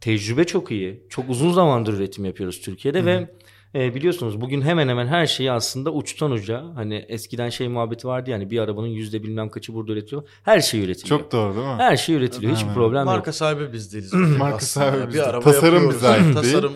Tecrübe 0.00 0.44
çok 0.44 0.70
iyi. 0.70 1.06
Çok 1.08 1.30
uzun 1.30 1.52
zamandır 1.52 1.92
üretim 1.92 2.24
yapıyoruz 2.24 2.60
Türkiye'de 2.60 3.04
ve 3.04 3.30
e, 3.74 3.94
biliyorsunuz 3.94 4.40
bugün 4.40 4.62
hemen 4.62 4.88
hemen 4.88 5.06
her 5.06 5.26
şeyi 5.26 5.52
aslında 5.52 5.90
uçtan 5.92 6.30
uca 6.30 6.62
hani 6.74 7.04
eskiden 7.08 7.48
şey 7.48 7.68
muhabbeti 7.68 8.08
vardı 8.08 8.30
yani 8.30 8.50
bir 8.50 8.58
arabanın 8.58 8.86
yüzde 8.86 9.22
bilmem 9.22 9.48
kaçı 9.48 9.74
burada 9.74 9.92
üretiyor. 9.92 10.22
Her 10.44 10.60
şey 10.60 10.84
üretiliyor. 10.84 11.20
Çok 11.20 11.32
doğru 11.32 11.54
değil 11.56 11.66
mi? 11.66 11.74
Her 11.78 11.96
şey 11.96 12.14
üretiliyor. 12.14 12.52
Hiç 12.52 12.62
Aynen. 12.62 12.74
problem 12.74 12.96
yok. 12.98 13.06
Marka 13.06 13.32
sahibi 13.32 13.72
biz 13.72 13.92
değiliz. 13.92 14.12
Marka 14.38 14.60
sahibi 14.66 15.08
biz 15.08 15.14
Bir 15.14 15.28
araba 15.28 15.40
Tasarım 15.44 15.90
bize 15.90 16.08
ait 16.08 16.22
değil. 16.24 16.34
Tasarım, 16.34 16.72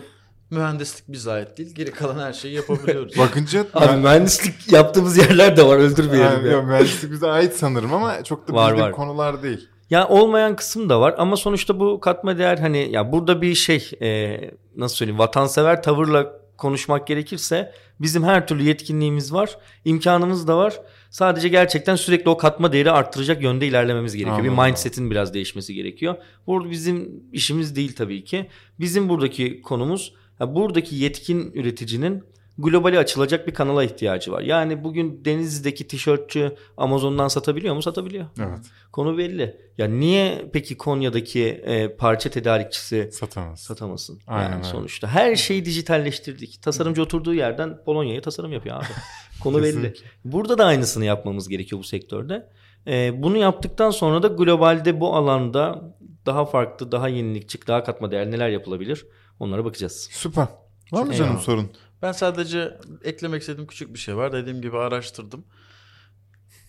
mühendislik 0.51 1.07
bize 1.07 1.31
ait 1.31 1.57
değil. 1.57 1.75
Geri 1.75 1.91
kalan 1.91 2.19
her 2.19 2.33
şeyi 2.33 2.53
yapabiliyoruz. 2.53 3.17
Bakınca 3.19 3.65
Abi 3.73 4.01
mühendislik 4.01 4.71
yaptığımız 4.71 5.17
yerler 5.17 5.57
de 5.57 5.65
var 5.65 5.77
öldürmeyelim 5.77 6.31
yani, 6.31 6.47
ya. 6.47 6.53
yok, 6.53 6.65
mühendislik 6.65 7.11
bize 7.11 7.27
ait 7.27 7.53
sanırım 7.53 7.93
ama 7.93 8.23
çok 8.23 8.47
da 8.47 8.53
Var, 8.53 8.71
bildiğim 8.71 8.85
var. 8.87 8.95
konular 8.95 9.43
değil. 9.43 9.67
Ya 9.89 10.07
olmayan 10.07 10.55
kısım 10.55 10.89
da 10.89 11.01
var 11.01 11.15
ama 11.17 11.35
sonuçta 11.37 11.79
bu 11.79 11.99
katma 11.99 12.37
değer 12.37 12.57
hani 12.57 12.91
ya 12.91 13.11
burada 13.11 13.41
bir 13.41 13.55
şey 13.55 13.91
e, 14.01 14.37
nasıl 14.77 14.95
söyleyeyim 14.95 15.19
vatansever 15.19 15.83
tavırla 15.83 16.44
konuşmak 16.57 17.07
gerekirse 17.07 17.71
bizim 17.99 18.23
her 18.23 18.47
türlü 18.47 18.63
yetkinliğimiz 18.63 19.33
var, 19.33 19.57
imkanımız 19.85 20.47
da 20.47 20.57
var. 20.57 20.81
Sadece 21.09 21.49
gerçekten 21.49 21.95
sürekli 21.95 22.29
o 22.29 22.37
katma 22.37 22.73
değeri 22.73 22.91
arttıracak 22.91 23.41
yönde 23.41 23.67
ilerlememiz 23.67 24.13
gerekiyor. 24.13 24.39
Anladım. 24.39 24.57
Bir 24.57 24.63
mindset'in 24.63 25.11
biraz 25.11 25.33
değişmesi 25.33 25.73
gerekiyor. 25.73 26.15
Burada 26.47 26.69
bizim 26.69 27.23
işimiz 27.31 27.75
değil 27.75 27.95
tabii 27.95 28.23
ki. 28.23 28.49
Bizim 28.79 29.09
buradaki 29.09 29.61
konumuz 29.61 30.13
buradaki 30.39 30.95
yetkin 30.95 31.51
üreticinin 31.53 32.23
globale 32.57 32.99
açılacak 32.99 33.47
bir 33.47 33.53
kanala 33.53 33.83
ihtiyacı 33.83 34.31
var. 34.31 34.41
Yani 34.41 34.83
bugün 34.83 35.25
Denizli'deki 35.25 35.87
tişörtçü 35.87 36.55
Amazon'dan 36.77 37.27
satabiliyor 37.27 37.75
mu? 37.75 37.81
Satabiliyor. 37.81 38.25
Evet. 38.39 38.59
Konu 38.91 39.17
belli. 39.17 39.57
Ya 39.77 39.87
niye 39.87 40.49
peki 40.53 40.77
Konya'daki 40.77 41.43
e, 41.47 41.95
parça 41.95 42.29
tedarikçisi 42.29 43.09
Satamaz. 43.11 43.59
satamasın? 43.59 44.19
Aynen 44.27 44.43
yani 44.43 44.55
öyle. 44.55 44.63
sonuçta 44.63 45.07
her 45.07 45.35
şeyi 45.35 45.65
dijitalleştirdik. 45.65 46.61
Tasarımcı 46.61 47.01
oturduğu 47.03 47.33
yerden 47.33 47.83
Polonya'ya 47.85 48.21
tasarım 48.21 48.51
yapıyor 48.51 48.75
abi. 48.77 48.85
Konu 49.43 49.63
belli. 49.63 49.93
Burada 50.25 50.57
da 50.57 50.65
aynısını 50.65 51.05
yapmamız 51.05 51.49
gerekiyor 51.49 51.79
bu 51.79 51.83
sektörde. 51.83 52.49
E, 52.87 53.23
bunu 53.23 53.37
yaptıktan 53.37 53.91
sonra 53.91 54.23
da 54.23 54.27
globalde 54.27 54.99
bu 54.99 55.15
alanda 55.15 55.95
daha 56.25 56.45
farklı, 56.45 56.91
daha 56.91 57.09
yenilikçi, 57.09 57.67
daha 57.67 57.83
katma 57.83 58.11
değer 58.11 58.31
neler 58.31 58.49
yapılabilir? 58.49 59.05
Onlara 59.39 59.65
bakacağız. 59.65 60.09
Süper. 60.11 60.47
Var 60.91 61.03
mı 61.03 61.13
Eyvallah. 61.13 61.27
canım 61.29 61.41
sorun? 61.41 61.71
Ben 62.01 62.11
sadece 62.11 62.77
eklemek 63.03 63.41
istediğim 63.41 63.67
küçük 63.67 63.93
bir 63.93 63.99
şey 63.99 64.17
var. 64.17 64.33
Dediğim 64.33 64.61
gibi 64.61 64.77
araştırdım. 64.77 65.45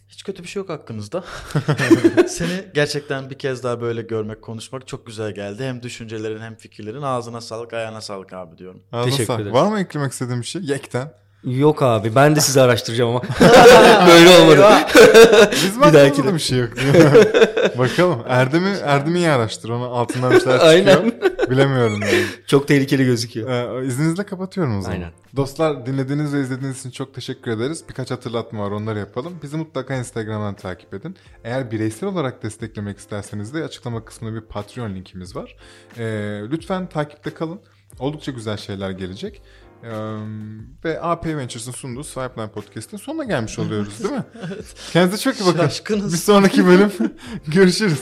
Hiç 0.09 0.23
kötü 0.23 0.43
bir 0.43 0.49
şey 0.49 0.61
yok 0.61 0.71
hakkınızda. 0.71 1.25
Seni 2.29 2.65
gerçekten 2.75 3.31
bir 3.31 3.39
kez 3.39 3.63
daha 3.63 3.81
böyle 3.81 4.03
görmek, 4.03 4.43
konuşmak 4.43 4.87
çok 4.89 5.07
güzel 5.07 5.35
geldi. 5.35 5.65
Hem 5.65 5.83
düşüncelerin 5.83 6.41
hem 6.41 6.57
fikirlerin. 6.57 7.03
Ağzına 7.03 7.41
sağlık, 7.41 7.73
ayağına 7.73 8.01
sağlık 8.01 8.33
abi 8.33 8.59
diyorum. 8.59 8.83
Ağzına 8.93 9.05
Teşekkür 9.11 9.27
sağlık. 9.27 9.41
ederiz. 9.41 9.55
Var 9.55 9.67
mı 9.71 9.81
eklemek 9.81 10.13
istediğin 10.13 10.41
bir 10.41 10.47
şey? 10.47 10.63
Yekten. 10.63 11.13
Yok 11.45 11.83
abi 11.83 12.15
ben 12.15 12.37
de 12.37 12.41
sizi 12.41 12.61
araştıracağım 12.61 13.11
ama. 13.11 13.23
Böyle 14.09 14.31
olmadı. 14.39 14.67
Bizim 15.53 15.83
Bir 15.83 15.87
aklımızda 15.87 15.93
dahakine. 15.93 16.27
da 16.27 16.35
bir 16.35 16.39
şey 16.39 16.59
yok. 16.59 16.71
Bakalım. 17.79 18.23
Erdem'i 18.29 18.69
Erdem'i 18.85 19.19
iyi 19.19 19.29
araştır. 19.31 19.69
Ona 19.69 19.85
altından 19.87 20.33
bir 20.33 20.41
şeyler 20.41 20.59
çıkıyor. 20.59 20.69
Aynen. 20.73 21.21
Bilemiyorum 21.51 22.01
yani. 22.03 22.25
Çok 22.47 22.69
tehlikeli 22.69 23.05
gözüküyor. 23.05 23.83
Ee, 23.83 23.87
izninizle 23.87 24.27
kapatıyorum 24.27 24.79
o 24.79 24.81
zaman. 24.83 24.97
Aynen. 24.97 25.13
Dostlar 25.37 25.87
dinlediğiniz 25.87 26.35
ve 26.35 26.41
izlediğiniz 26.41 26.81
için 26.81 26.91
çok 26.91 27.15
teşekkür 27.15 27.51
ederiz. 27.51 27.85
Birkaç 27.89 28.11
hatırlatma 28.11 28.65
var 28.65 28.71
onları 28.71 28.99
yapalım. 28.99 29.39
Bizi 29.43 29.57
mutlaka 29.57 29.95
Instagram'dan 29.95 30.55
takip 30.55 30.95
edin. 30.95 31.17
Eğer 31.45 31.71
bireysel 31.71 32.09
olarak 32.09 32.43
desteklemek 32.43 32.99
isterseniz 32.99 33.55
de 33.55 33.65
açıklama 33.65 34.05
kısmında 34.05 34.35
bir 34.35 34.41
Patreon 34.41 34.95
linkimiz 34.95 35.37
var. 35.37 35.57
Ee, 35.99 36.05
lütfen 36.51 36.89
takipte 36.89 37.31
kalın. 37.31 37.61
Oldukça 37.99 38.33
güzel 38.33 38.57
şeyler 38.57 38.91
gelecek. 38.91 39.43
Ee, 39.83 39.89
ve 40.85 41.01
AP 41.01 41.27
Ventures'ın 41.27 41.73
sunduğu 41.73 42.05
Swipeline 42.05 42.51
Podcast'ın 42.51 42.97
sonuna 42.97 43.25
gelmiş 43.25 43.59
oluyoruz 43.59 44.03
değil 44.03 44.15
mi? 44.15 44.25
Kendinize 44.93 45.23
çok 45.23 45.41
iyi 45.41 45.47
bakın. 45.47 45.61
Şaşkınız. 45.61 46.13
Bir 46.13 46.19
sonraki 46.19 46.67
bölüm 46.67 46.93
görüşürüz. 47.49 48.01